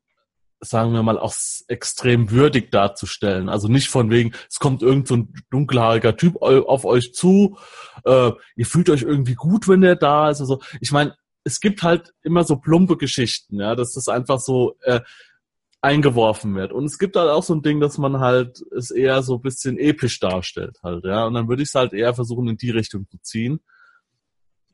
[0.65, 1.35] sagen wir mal, auch
[1.67, 3.49] extrem würdig darzustellen.
[3.49, 7.59] Also nicht von wegen, es kommt irgend so ein dunkelhaariger Typ auf euch zu,
[8.05, 10.41] äh, ihr fühlt euch irgendwie gut, wenn der da ist.
[10.41, 14.77] Also ich meine, es gibt halt immer so plumpe Geschichten, ja, dass das einfach so
[14.83, 15.01] äh,
[15.81, 16.73] eingeworfen wird.
[16.73, 19.43] Und es gibt halt auch so ein Ding, dass man halt es eher so ein
[19.43, 21.27] bisschen episch darstellt halt, ja.
[21.27, 23.61] Und dann würde ich es halt eher versuchen, in die Richtung zu ziehen.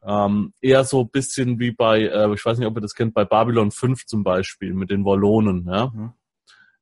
[0.05, 3.15] Ähm, eher so ein bisschen wie bei, äh, ich weiß nicht, ob ihr das kennt,
[3.15, 5.67] bei Babylon 5 zum Beispiel mit den Wollonen.
[5.67, 5.93] Ja?
[5.95, 6.13] Mhm.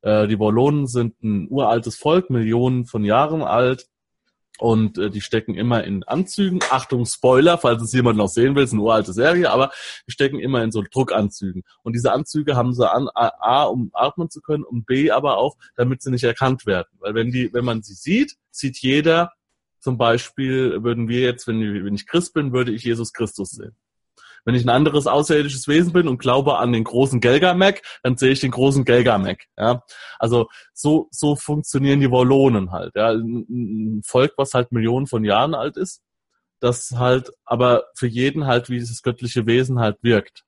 [0.02, 3.88] Äh, die Wollonen sind ein uraltes Volk, Millionen von Jahren alt
[4.58, 6.60] und äh, die stecken immer in Anzügen.
[6.70, 9.70] Achtung, Spoiler, falls es jemand noch sehen will, ist eine uralte Serie, aber
[10.06, 11.62] die stecken immer in so Druckanzügen.
[11.82, 15.56] Und diese Anzüge haben sie an, A, um atmen zu können und B, aber auch,
[15.76, 16.88] damit sie nicht erkannt werden.
[16.98, 19.32] Weil wenn die, wenn man sie sieht, sieht jeder,
[19.86, 23.76] zum Beispiel würden wir jetzt, wenn, ich Christ bin, würde ich Jesus Christus sehen.
[24.44, 28.32] Wenn ich ein anderes außerirdisches Wesen bin und glaube an den großen Gelgamek, dann sehe
[28.32, 29.46] ich den großen Gelgamek.
[29.56, 29.84] Ja?
[30.18, 32.96] Also so, so funktionieren die Wollonen halt.
[32.96, 33.12] Ja?
[33.12, 36.02] Ein Volk, was halt Millionen von Jahren alt ist,
[36.58, 40.42] das halt aber für jeden halt wie dieses göttliche Wesen halt wirkt.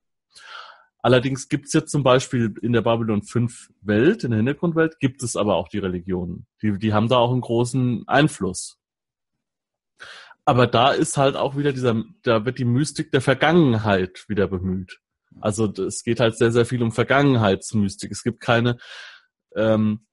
[1.00, 5.22] Allerdings gibt es jetzt zum Beispiel in der Babylon 5 Welt, in der Hintergrundwelt, gibt
[5.22, 6.48] es aber auch die Religionen.
[6.60, 8.78] Die, die haben da auch einen großen Einfluss.
[10.48, 14.98] Aber da ist halt auch wieder dieser, da wird die Mystik der Vergangenheit wieder bemüht.
[15.42, 18.10] Also es geht halt sehr, sehr viel um Vergangenheitsmystik.
[18.10, 18.78] Es gibt keine,
[19.54, 20.06] ähm,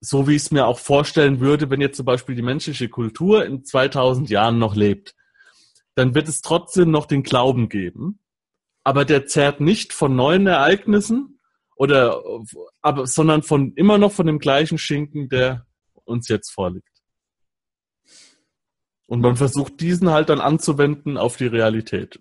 [0.00, 3.46] so wie ich es mir auch vorstellen würde, wenn jetzt zum Beispiel die menschliche Kultur
[3.46, 5.14] in 2000 Jahren noch lebt,
[5.94, 8.18] dann wird es trotzdem noch den Glauben geben,
[8.82, 11.38] aber der zerrt nicht von neuen Ereignissen
[11.76, 12.20] oder,
[12.82, 15.68] aber, sondern von immer noch von dem gleichen Schinken, der
[16.02, 16.95] uns jetzt vorliegt.
[19.06, 22.20] Und man versucht diesen halt dann anzuwenden auf die Realität.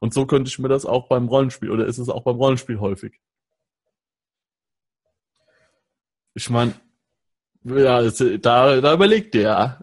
[0.00, 2.78] Und so könnte ich mir das auch beim Rollenspiel, oder ist es auch beim Rollenspiel
[2.78, 3.20] häufig?
[6.34, 6.74] Ich meine,
[7.64, 9.78] ja, da, da überlegt ihr.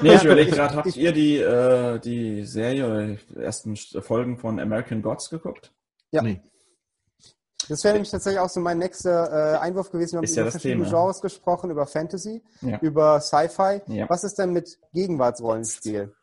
[0.00, 4.58] Nee, ich überlege gerade, habt ihr die, äh, die Serie oder die ersten Folgen von
[4.58, 5.72] American Gods geguckt?
[6.12, 6.22] Ja.
[6.22, 6.40] Nee.
[7.68, 10.12] Das wäre nämlich tatsächlich auch so mein nächster äh, Einwurf gewesen.
[10.12, 10.98] Wir haben ist über ja verschiedene Thema.
[10.98, 12.78] Genres gesprochen, über Fantasy, ja.
[12.80, 13.82] über Sci-Fi.
[13.86, 14.08] Ja.
[14.08, 16.14] Was ist denn mit Gegenwartsrollenspiel?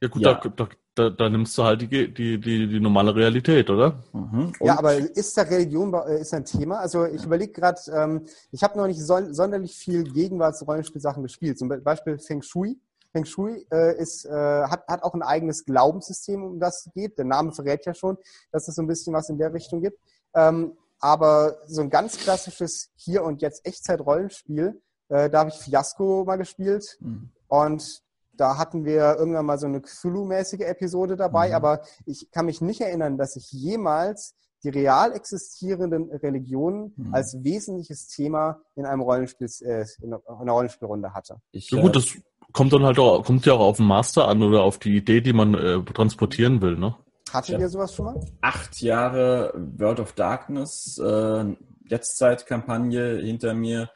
[0.00, 0.40] Ja gut, ja.
[0.56, 4.02] Da, da, da, nimmst du halt die, die, die, die normale Realität, oder?
[4.12, 4.52] Mhm.
[4.60, 6.78] Ja, aber ist da Religion äh, ist ein Thema?
[6.78, 11.58] Also ich überlege gerade, ähm, ich habe noch nicht so, sonderlich viel Gegenwartsrollenspielsachen gespielt.
[11.58, 12.78] Zum Beispiel Feng Shui.
[13.12, 17.18] Feng Shui äh, ist, äh, hat, hat auch ein eigenes Glaubenssystem, um das es geht.
[17.18, 18.16] Der Name verrät ja schon,
[18.50, 19.98] dass es so ein bisschen was in der Richtung gibt.
[20.36, 26.24] Ähm, aber so ein ganz klassisches Hier und Jetzt Echtzeit-Rollenspiel, äh, da habe ich Fiasco
[26.24, 26.96] mal gespielt.
[27.00, 27.30] Mhm.
[27.48, 31.54] Und da hatten wir irgendwann mal so eine Cthulhu-mäßige Episode dabei, mhm.
[31.54, 37.14] aber ich kann mich nicht erinnern, dass ich jemals die real existierenden Religionen mhm.
[37.14, 41.40] als wesentliches Thema in einem Rollenspiel, äh, in einer Rollenspielrunde hatte.
[41.52, 42.16] Ich, ja, gut, das
[42.52, 45.20] kommt dann halt auch, kommt ja auch auf den Master an oder auf die Idee,
[45.20, 46.96] die man äh, transportieren will, ne?
[47.32, 48.20] Hattet ihr sowas schon mal?
[48.40, 51.44] Acht Jahre World of Darkness, äh,
[51.88, 53.90] Jetztzeit-Kampagne hinter mir,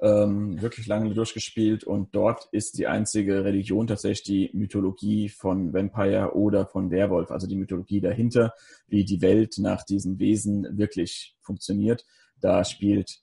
[0.00, 6.34] ähm, wirklich lange durchgespielt und dort ist die einzige Religion tatsächlich die Mythologie von Vampire
[6.34, 8.52] oder von Werwolf, also die Mythologie dahinter,
[8.88, 12.04] wie die Welt nach diesem Wesen wirklich funktioniert.
[12.40, 13.20] Da spielt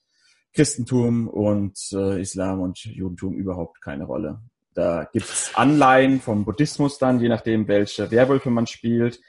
[0.54, 4.39] Christentum und äh, Islam und Judentum überhaupt keine Rolle.
[4.74, 9.19] Da gibt's Anleihen vom Buddhismus dann, je nachdem, welche Werwölfe man spielt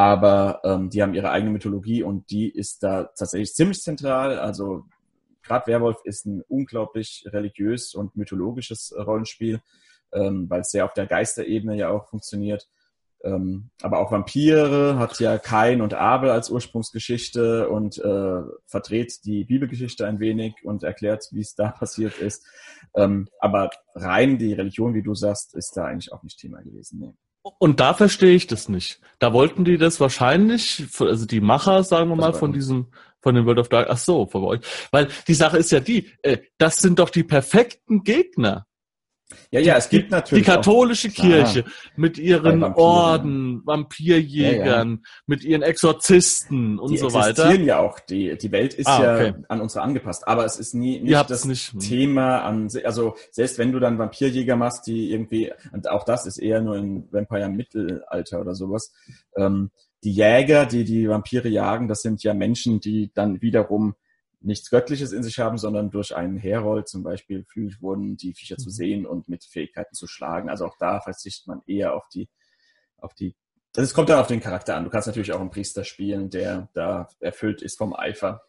[0.00, 4.38] aber ähm, die haben ihre eigene Mythologie und die ist da tatsächlich ziemlich zentral.
[4.38, 4.86] Also
[5.42, 9.60] gerade Werwolf ist ein unglaublich religiös und mythologisches Rollenspiel,
[10.14, 12.66] ähm, weil es sehr auf der Geisterebene ja auch funktioniert.
[13.22, 19.44] Ähm, aber auch Vampire hat ja Kain und Abel als Ursprungsgeschichte und äh, verdreht die
[19.44, 22.46] Bibelgeschichte ein wenig und erklärt, wie es da passiert ist.
[22.96, 27.00] Ähm, aber rein die Religion, wie du sagst, ist da eigentlich auch nicht Thema gewesen.
[27.00, 27.12] Nee.
[27.42, 29.00] Und da verstehe ich das nicht.
[29.18, 32.88] Da wollten die das wahrscheinlich, also die Macher, sagen wir mal, von diesem,
[33.20, 34.60] von dem World of Dark, ach so, von euch.
[34.90, 38.66] Weil die Sache ist ja die, äh, das sind doch die perfekten Gegner.
[39.50, 40.44] Ja, ja, es gibt natürlich.
[40.44, 44.98] Die katholische auch, Kirche klar, mit ihren Orden, Vampirjägern, ja, ja.
[45.26, 47.52] mit ihren Exorzisten und die so weiter.
[47.52, 48.00] Die ja auch.
[48.00, 49.26] Die, die Welt ist ah, okay.
[49.26, 50.26] ja an unsere angepasst.
[50.26, 51.78] Aber es ist nie nicht das nicht.
[51.80, 56.38] Thema an, also selbst wenn du dann Vampirjäger machst, die irgendwie, und auch das ist
[56.38, 58.92] eher nur in Vampire Mittelalter oder sowas,
[59.36, 59.70] ähm,
[60.02, 63.94] die Jäger, die die Vampire jagen, das sind ja Menschen, die dann wiederum
[64.40, 68.56] nichts Göttliches in sich haben, sondern durch einen Herold zum Beispiel fühlt wurden, die Viecher
[68.56, 68.74] zu mhm.
[68.74, 70.48] sehen und mit Fähigkeiten zu schlagen.
[70.48, 72.28] Also auch da verzichtet man eher auf die,
[72.98, 73.34] auf die,
[73.72, 74.84] das kommt dann auf den Charakter an.
[74.84, 78.42] Du kannst natürlich auch einen Priester spielen, der da erfüllt ist vom Eifer.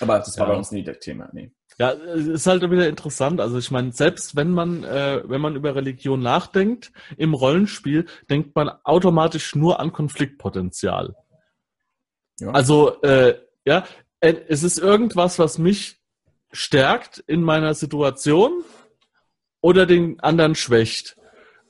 [0.00, 0.52] Aber das war Ja.
[0.52, 1.28] bei uns nie das Thema.
[1.32, 1.50] Nee.
[1.78, 3.40] Ja, es ist halt wieder interessant.
[3.40, 8.54] Also ich meine, selbst wenn man, äh, wenn man über Religion nachdenkt im Rollenspiel, denkt
[8.54, 11.16] man automatisch nur an Konfliktpotenzial.
[12.38, 12.50] Ja.
[12.50, 13.84] Also äh, ja,
[14.24, 15.98] es ist irgendwas, was mich
[16.52, 18.64] stärkt in meiner Situation
[19.60, 21.16] oder den anderen schwächt.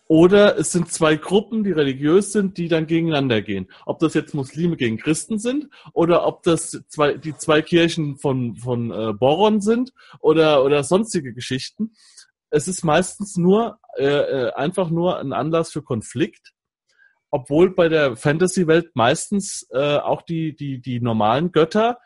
[0.06, 3.68] Oder es sind zwei Gruppen, die religiös sind, die dann gegeneinander gehen.
[3.86, 8.56] Ob das jetzt Muslime gegen Christen sind oder ob das zwei, die zwei Kirchen von,
[8.56, 11.92] von äh, Boron sind oder, oder sonstige Geschichten.
[12.50, 16.52] Es ist meistens nur äh, äh, einfach nur ein Anlass für Konflikt,
[17.30, 21.98] obwohl bei der Fantasy-Welt meistens äh, auch die, die, die normalen Götter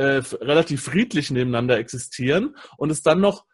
[0.00, 3.44] äh, relativ friedlich nebeneinander existieren und es dann noch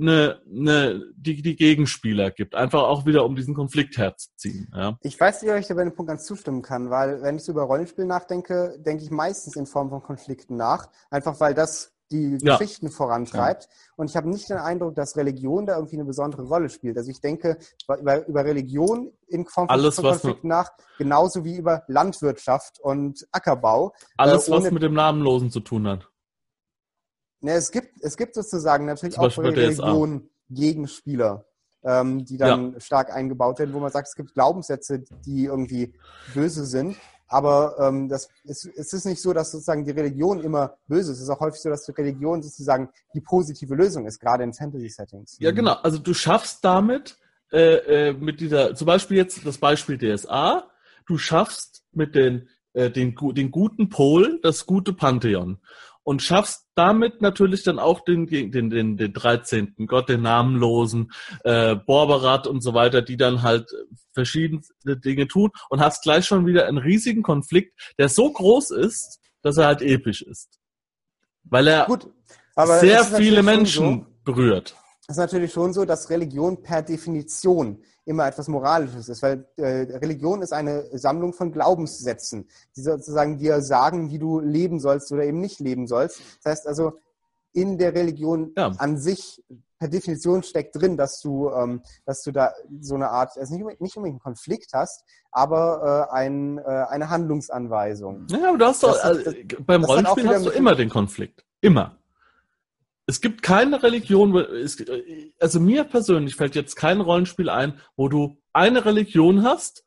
[0.00, 2.54] eine, eine, die, die Gegenspieler gibt.
[2.54, 4.72] Einfach auch wieder, um diesen Konflikt herzuziehen.
[4.74, 4.98] Ja.
[5.02, 7.44] Ich weiß nicht, ob ich dir bei dem Punkt ganz zustimmen kann, weil wenn ich
[7.44, 11.91] so über Rollenspiel nachdenke, denke ich meistens in Form von Konflikten nach, einfach weil das
[12.12, 12.56] die Ja.
[12.58, 13.68] Geschichten vorantreibt.
[13.96, 16.96] Und ich habe nicht den Eindruck, dass Religion da irgendwie eine besondere Rolle spielt.
[16.98, 17.56] Also ich denke
[17.98, 23.26] über, über Religion Form von, Alles, von was Konflikten nach, genauso wie über Landwirtschaft und
[23.32, 23.92] Ackerbau.
[24.18, 26.08] Alles, Äh, was ohne- mit dem Namenlosen zu tun hat.
[27.40, 29.42] Ne, es gibt, es gibt sozusagen natürlich Zum auch bei.
[29.88, 31.46] Religion Gegenspieler,
[31.82, 35.94] ähm, die dann stark eingebaut werden, wo man sagt, es gibt Glaubenssätze, die irgendwie
[36.34, 36.96] böse sind.
[37.32, 41.18] Aber ähm, das, es, es ist nicht so, dass sozusagen die Religion immer böse ist.
[41.18, 44.52] Es ist auch häufig so, dass die Religion sozusagen die positive Lösung ist, gerade in
[44.52, 45.36] Fantasy-Settings.
[45.40, 45.74] Ja, genau.
[45.82, 47.16] Also du schaffst damit,
[47.50, 50.68] äh, äh, mit dieser, zum Beispiel jetzt das Beispiel DSA,
[51.06, 55.58] du schaffst mit den, äh, den, den guten Pol das gute Pantheon
[56.04, 59.74] und schaffst damit natürlich dann auch den, den, den, den 13.
[59.86, 61.12] Gott, den Namenlosen,
[61.44, 63.70] äh, Borberat und so weiter, die dann halt
[64.12, 69.20] verschiedene Dinge tun und hast gleich schon wieder einen riesigen Konflikt, der so groß ist,
[69.42, 70.58] dass er halt episch ist.
[71.44, 72.08] Weil er Gut,
[72.54, 74.76] aber sehr viele Menschen So, berührt.
[75.02, 79.64] es ist natürlich schon so, dass Religion per Definition immer etwas Moralisches ist, weil äh,
[79.98, 85.24] Religion ist eine Sammlung von Glaubenssätzen, die sozusagen dir sagen, wie du leben sollst oder
[85.24, 86.20] eben nicht leben sollst.
[86.42, 86.92] Das heißt also,
[87.52, 88.72] in der Religion Ja.
[88.78, 89.42] an sich
[89.78, 93.62] per Definition steckt drin, dass du, ähm, dass du da so eine Art, also nicht,
[93.62, 98.26] unbedingt- nicht unbedingt einen Konflikt hast, aber äh, ein, äh, eine Handlungsanweisung.
[98.30, 99.34] Ja, aber du hast doch, Das- also, das-
[99.66, 101.44] beim Rollenspiel hast du immer den Konflikt.
[101.60, 101.98] Immer.
[103.06, 104.84] Es gibt keine Religion, es,
[105.40, 109.84] also mir persönlich fällt jetzt kein Rollenspiel ein, wo du eine Religion hast,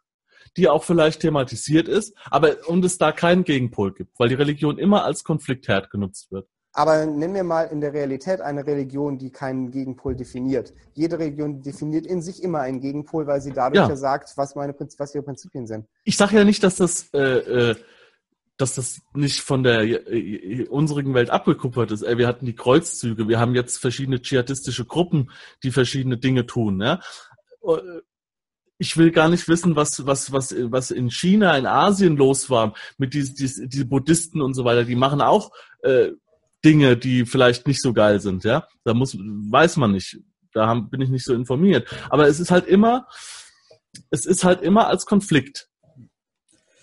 [0.57, 4.77] die auch vielleicht thematisiert ist, aber und es da keinen Gegenpol gibt, weil die Religion
[4.77, 6.47] immer als Konfliktherd genutzt wird.
[6.77, 10.73] Aber nennen wir mal in der Realität eine Religion, die keinen Gegenpol definiert.
[10.93, 13.87] Jede Religion definiert in sich immer einen Gegenpol, weil sie dadurch Ja.
[13.87, 15.85] ja, sagt, was, meine, was ihre Prinzipien sind.
[16.03, 17.75] Ich sage ja nicht, dass das, äh, äh,
[18.57, 22.03] dass das nicht von der äh, unseren Welt abgekuppert ist.
[22.03, 25.31] Ey, wir hatten die Kreuzzüge, wir haben jetzt verschiedene dschihadistische Gruppen,
[25.63, 26.81] die verschiedene Dinge tun.
[26.81, 27.01] Ja?
[27.63, 28.01] Äh,
[28.77, 32.73] Ich will gar nicht wissen, was, was, was, was in China, in Asien los war
[32.97, 34.83] mit diesen diese, diese Buddhisten und so weiter.
[34.83, 35.51] Die machen auch
[35.83, 36.11] äh,
[36.63, 38.43] Dinge, die vielleicht nicht so geil sind.
[38.43, 40.19] Ja, da muss weiß man nicht.
[40.51, 41.87] Da haben, bin ich nicht so informiert.
[42.09, 43.07] Aber es ist halt immer,
[44.09, 45.69] es ist halt immer als Konflikt.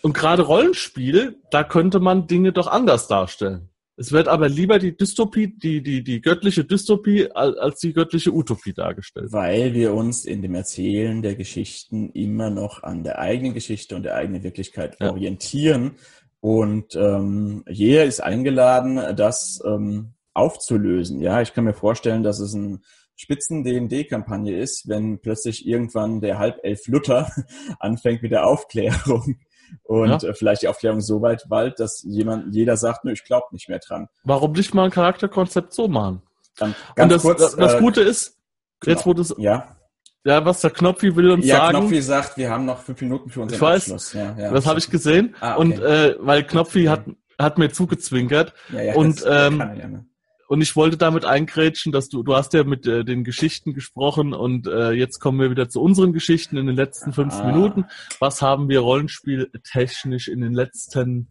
[0.03, 3.69] Und gerade Rollenspiel, da könnte man Dinge doch anders darstellen.
[3.97, 8.33] Es wird aber lieber die Dystopie, die, die, die göttliche Dystopie al- als die göttliche
[8.33, 9.31] Utopie dargestellt.
[9.33, 14.03] Weil wir uns in dem Erzählen der Geschichten immer noch an der eigenen Geschichte und
[14.03, 15.11] der eigenen Wirklichkeit Ja.
[15.11, 15.93] orientieren.
[16.41, 21.21] Und ähm, jeder ist eingeladen, das ähm, aufzulösen.
[21.21, 22.83] Ja, ich kann mir vorstellen, dass es ein
[23.17, 27.31] Spitzen-DND-Kampagne ist, wenn plötzlich irgendwann der Halbelf Luther
[27.79, 29.37] anfängt mit der Aufklärung
[29.85, 30.29] und Ja.
[30.29, 33.69] äh, vielleicht die Aufklärung so weit bald, dass jemand, jeder sagt, nö, ich glaube nicht
[33.69, 34.09] mehr dran.
[34.25, 36.23] Warum nicht mal ein Charakterkonzept so machen?
[36.57, 37.57] Dann Und das, kurz.
[37.57, 38.39] das äh, Gute ist,
[38.85, 39.23] jetzt wo genau.
[39.29, 39.77] das, Ja,
[40.25, 43.31] ja, was der Knopfi will uns ja, sagen, Knopfi sagt, wir haben noch fünf Minuten
[43.31, 43.83] für unseren Ich weiß.
[43.85, 44.13] Abschluss.
[44.13, 44.53] Ja, ja.
[44.53, 45.35] das habe ich gesehen.
[45.41, 45.61] Ah, okay.
[45.61, 47.05] Und äh, weil Knopfi hat,
[47.39, 50.07] hat mir zugezwinkert, ja, ja, und, das ähm, kann er ja, ne?
[50.53, 54.35] Und ich wollte damit eingrätschen, dass du, du hast ja mit äh, den Geschichten gesprochen
[54.35, 57.47] und äh, jetzt kommen wir wieder zu unseren Geschichten in den letzten fünf Ah.
[57.47, 57.87] Minuten.
[58.19, 61.31] Was haben wir rollenspieltechnisch in den letzten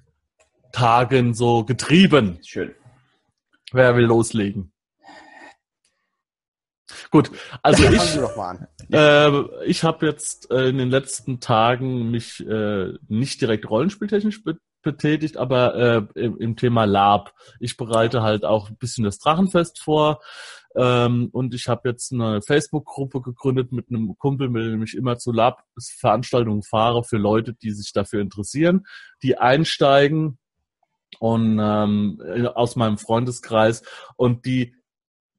[0.71, 2.39] Tagen so getrieben?
[2.43, 2.73] Schön.
[3.71, 4.71] Wer will loslegen?
[7.11, 7.29] Gut,
[7.61, 8.17] also ich,
[8.91, 14.57] äh, ich habe jetzt äh, in den letzten Tagen mich äh, nicht direkt rollenspieltechnisch be
[14.81, 17.33] betätigt, aber äh, im, im Thema Lab.
[17.59, 20.21] Ich bereite halt auch ein bisschen das Drachenfest vor
[20.75, 25.17] ähm, und ich habe jetzt eine Facebook-Gruppe gegründet mit einem Kumpel, mit dem ich immer
[25.17, 28.85] zu Lab-Veranstaltungen fahre für Leute, die sich dafür interessieren,
[29.21, 30.37] die einsteigen
[31.19, 32.21] und ähm,
[32.55, 33.83] aus meinem Freundeskreis
[34.15, 34.75] und die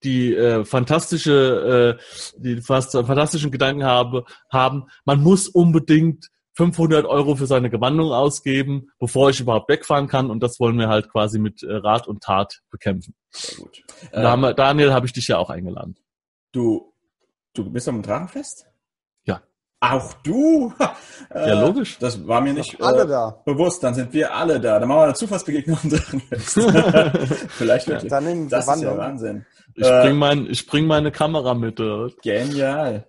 [0.05, 7.35] die äh, fantastische äh, die fast fantastischen Gedanken habe haben man muss unbedingt 500 Euro
[7.37, 10.31] für seine Gewandung ausgeben, bevor ich überhaupt wegfahren kann.
[10.31, 13.15] Und das wollen wir halt quasi mit äh, Rat und Tat bekämpfen.
[13.31, 13.83] Sehr gut.
[14.13, 15.97] da äh, haben wir, Daniel, habe ich dich ja auch eingeladen.
[16.53, 16.93] Du,
[17.55, 18.67] du bist am Drachenfest?
[19.25, 19.41] Ja.
[19.81, 20.75] Auch du?
[21.35, 21.99] ja, logisch.
[21.99, 23.43] Das war mir nicht alle äh, da.
[23.47, 23.83] bewusst.
[23.83, 24.79] Dann sind wir alle da.
[24.79, 26.61] Dann machen wir eine Zufallsbegegnung am Drachenfest.
[27.49, 28.11] Vielleicht wirklich.
[28.11, 29.47] Dann in das ist ja Wahnsinn.
[29.75, 31.81] Ich bring, mein, ich bring meine Kamera mit.
[32.23, 33.07] Genial.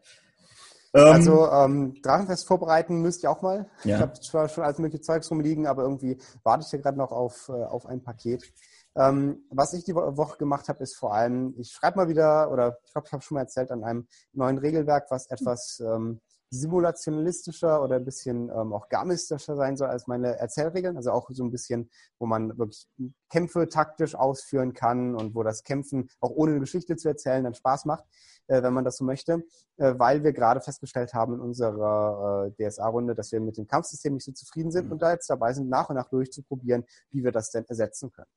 [0.94, 3.68] Also ähm, Drachenfest vorbereiten müsst ihr auch mal.
[3.84, 3.96] Ja.
[3.96, 7.12] Ich habe zwar schon alles mögliche Zeugs rumliegen, aber irgendwie warte ich ja gerade noch
[7.12, 8.54] auf, äh, auf ein Paket.
[8.96, 12.78] Ähm, was ich die Woche gemacht habe, ist vor allem, ich schreibe mal wieder, oder
[12.86, 16.22] ich glaube, ich habe schon mal erzählt, an einem neuen Regelwerk, was etwas ähm,
[16.54, 20.98] simulationalistischer oder ein bisschen ähm, auch garmistischer sein soll als meine Erzählregeln.
[20.98, 21.90] Also auch so ein bisschen,
[22.20, 22.88] wo man wirklich
[23.30, 27.54] Kämpfe taktisch ausführen kann und wo das Kämpfen auch ohne eine Geschichte zu erzählen dann
[27.54, 28.06] Spaß macht
[28.48, 29.44] äh, wenn man das so möchte,
[29.78, 34.14] äh, weil wir gerade festgestellt haben in unserer äh, DSA-Runde, dass wir mit dem Kampfsystem
[34.14, 34.94] nicht so zufrieden sind mhm.
[34.94, 38.28] und da jetzt dabei sind, nach und nach durchzuprobieren, wie wir das denn ersetzen können.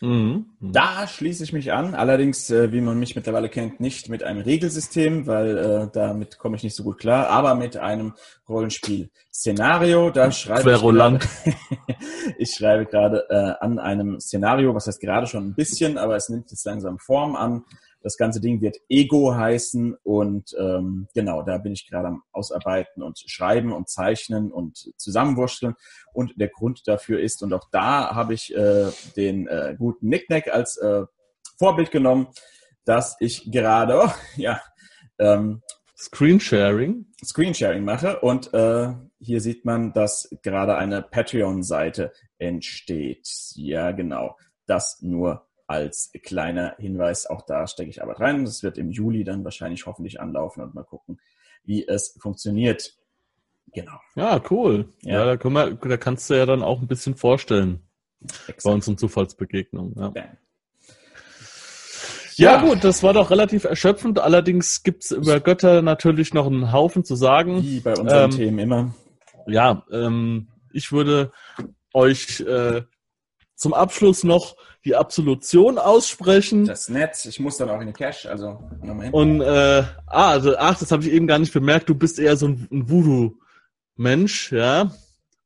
[0.00, 0.46] Mhm.
[0.60, 0.72] mhm.
[0.72, 1.94] Da schließe ich mich an.
[1.94, 6.56] Allerdings, äh, wie man mich mittlerweile kennt, nicht mit einem Regelsystem, weil äh, damit komme
[6.56, 8.14] ich nicht so gut klar, aber mit einem
[8.48, 10.10] Rollenspiel-Szenario.
[10.10, 11.18] Da schreibe ich gerade,
[12.38, 16.28] ich schreibe gerade äh, an einem Szenario, was heißt gerade schon ein bisschen, aber es
[16.28, 17.64] nimmt jetzt langsam Form an.
[18.00, 23.02] Das ganze Ding wird Ego heißen und ähm, genau, da bin ich gerade am Ausarbeiten
[23.02, 25.74] und Schreiben und Zeichnen und Zusammenwurschteln.
[26.12, 30.48] Und der Grund dafür ist, und auch da habe ich äh, den äh, guten Nicknack
[30.48, 31.04] als äh,
[31.58, 32.28] Vorbild genommen,
[32.84, 34.60] dass ich gerade, oh, ja,
[35.18, 35.62] ähm,
[35.96, 37.06] Screensharing.
[37.24, 43.28] Screensharing mache und äh, hier sieht man, dass gerade eine Patreon-Seite entsteht.
[43.56, 44.36] Ja, genau.
[44.66, 47.26] Das nur als kleiner Hinweis.
[47.26, 48.44] Auch da stecke ich Arbeit rein.
[48.44, 51.20] Das wird im Juli dann wahrscheinlich hoffentlich anlaufen und mal gucken,
[51.62, 52.96] wie es funktioniert.
[53.72, 54.00] Genau.
[54.16, 54.88] Ja, cool.
[55.02, 57.82] Ja, ja da, wir, da, kannst du ja dann auch ein bisschen vorstellen
[58.22, 58.62] Exakt.
[58.64, 59.94] bei unseren Zufallsbegegnungen.
[59.96, 60.12] Ja.
[62.36, 64.20] Ja, gut, das war doch relativ erschöpfend.
[64.20, 67.64] Allerdings gibt's über Götter natürlich noch einen Haufen zu sagen.
[67.64, 68.94] Wie bei unseren ähm, Themen immer.
[69.48, 71.32] Ja, ähm, ich würde
[71.92, 72.82] euch äh,
[73.58, 76.64] zum Abschluss noch die Absolution aussprechen.
[76.64, 77.26] Das ist nett.
[77.26, 80.92] Ich muss dann auch in den Cash, also nochmal Und äh, ah, also ach, das
[80.92, 81.88] habe ich eben gar nicht bemerkt.
[81.88, 84.92] Du bist eher so ein, ein Voodoo-Mensch, ja.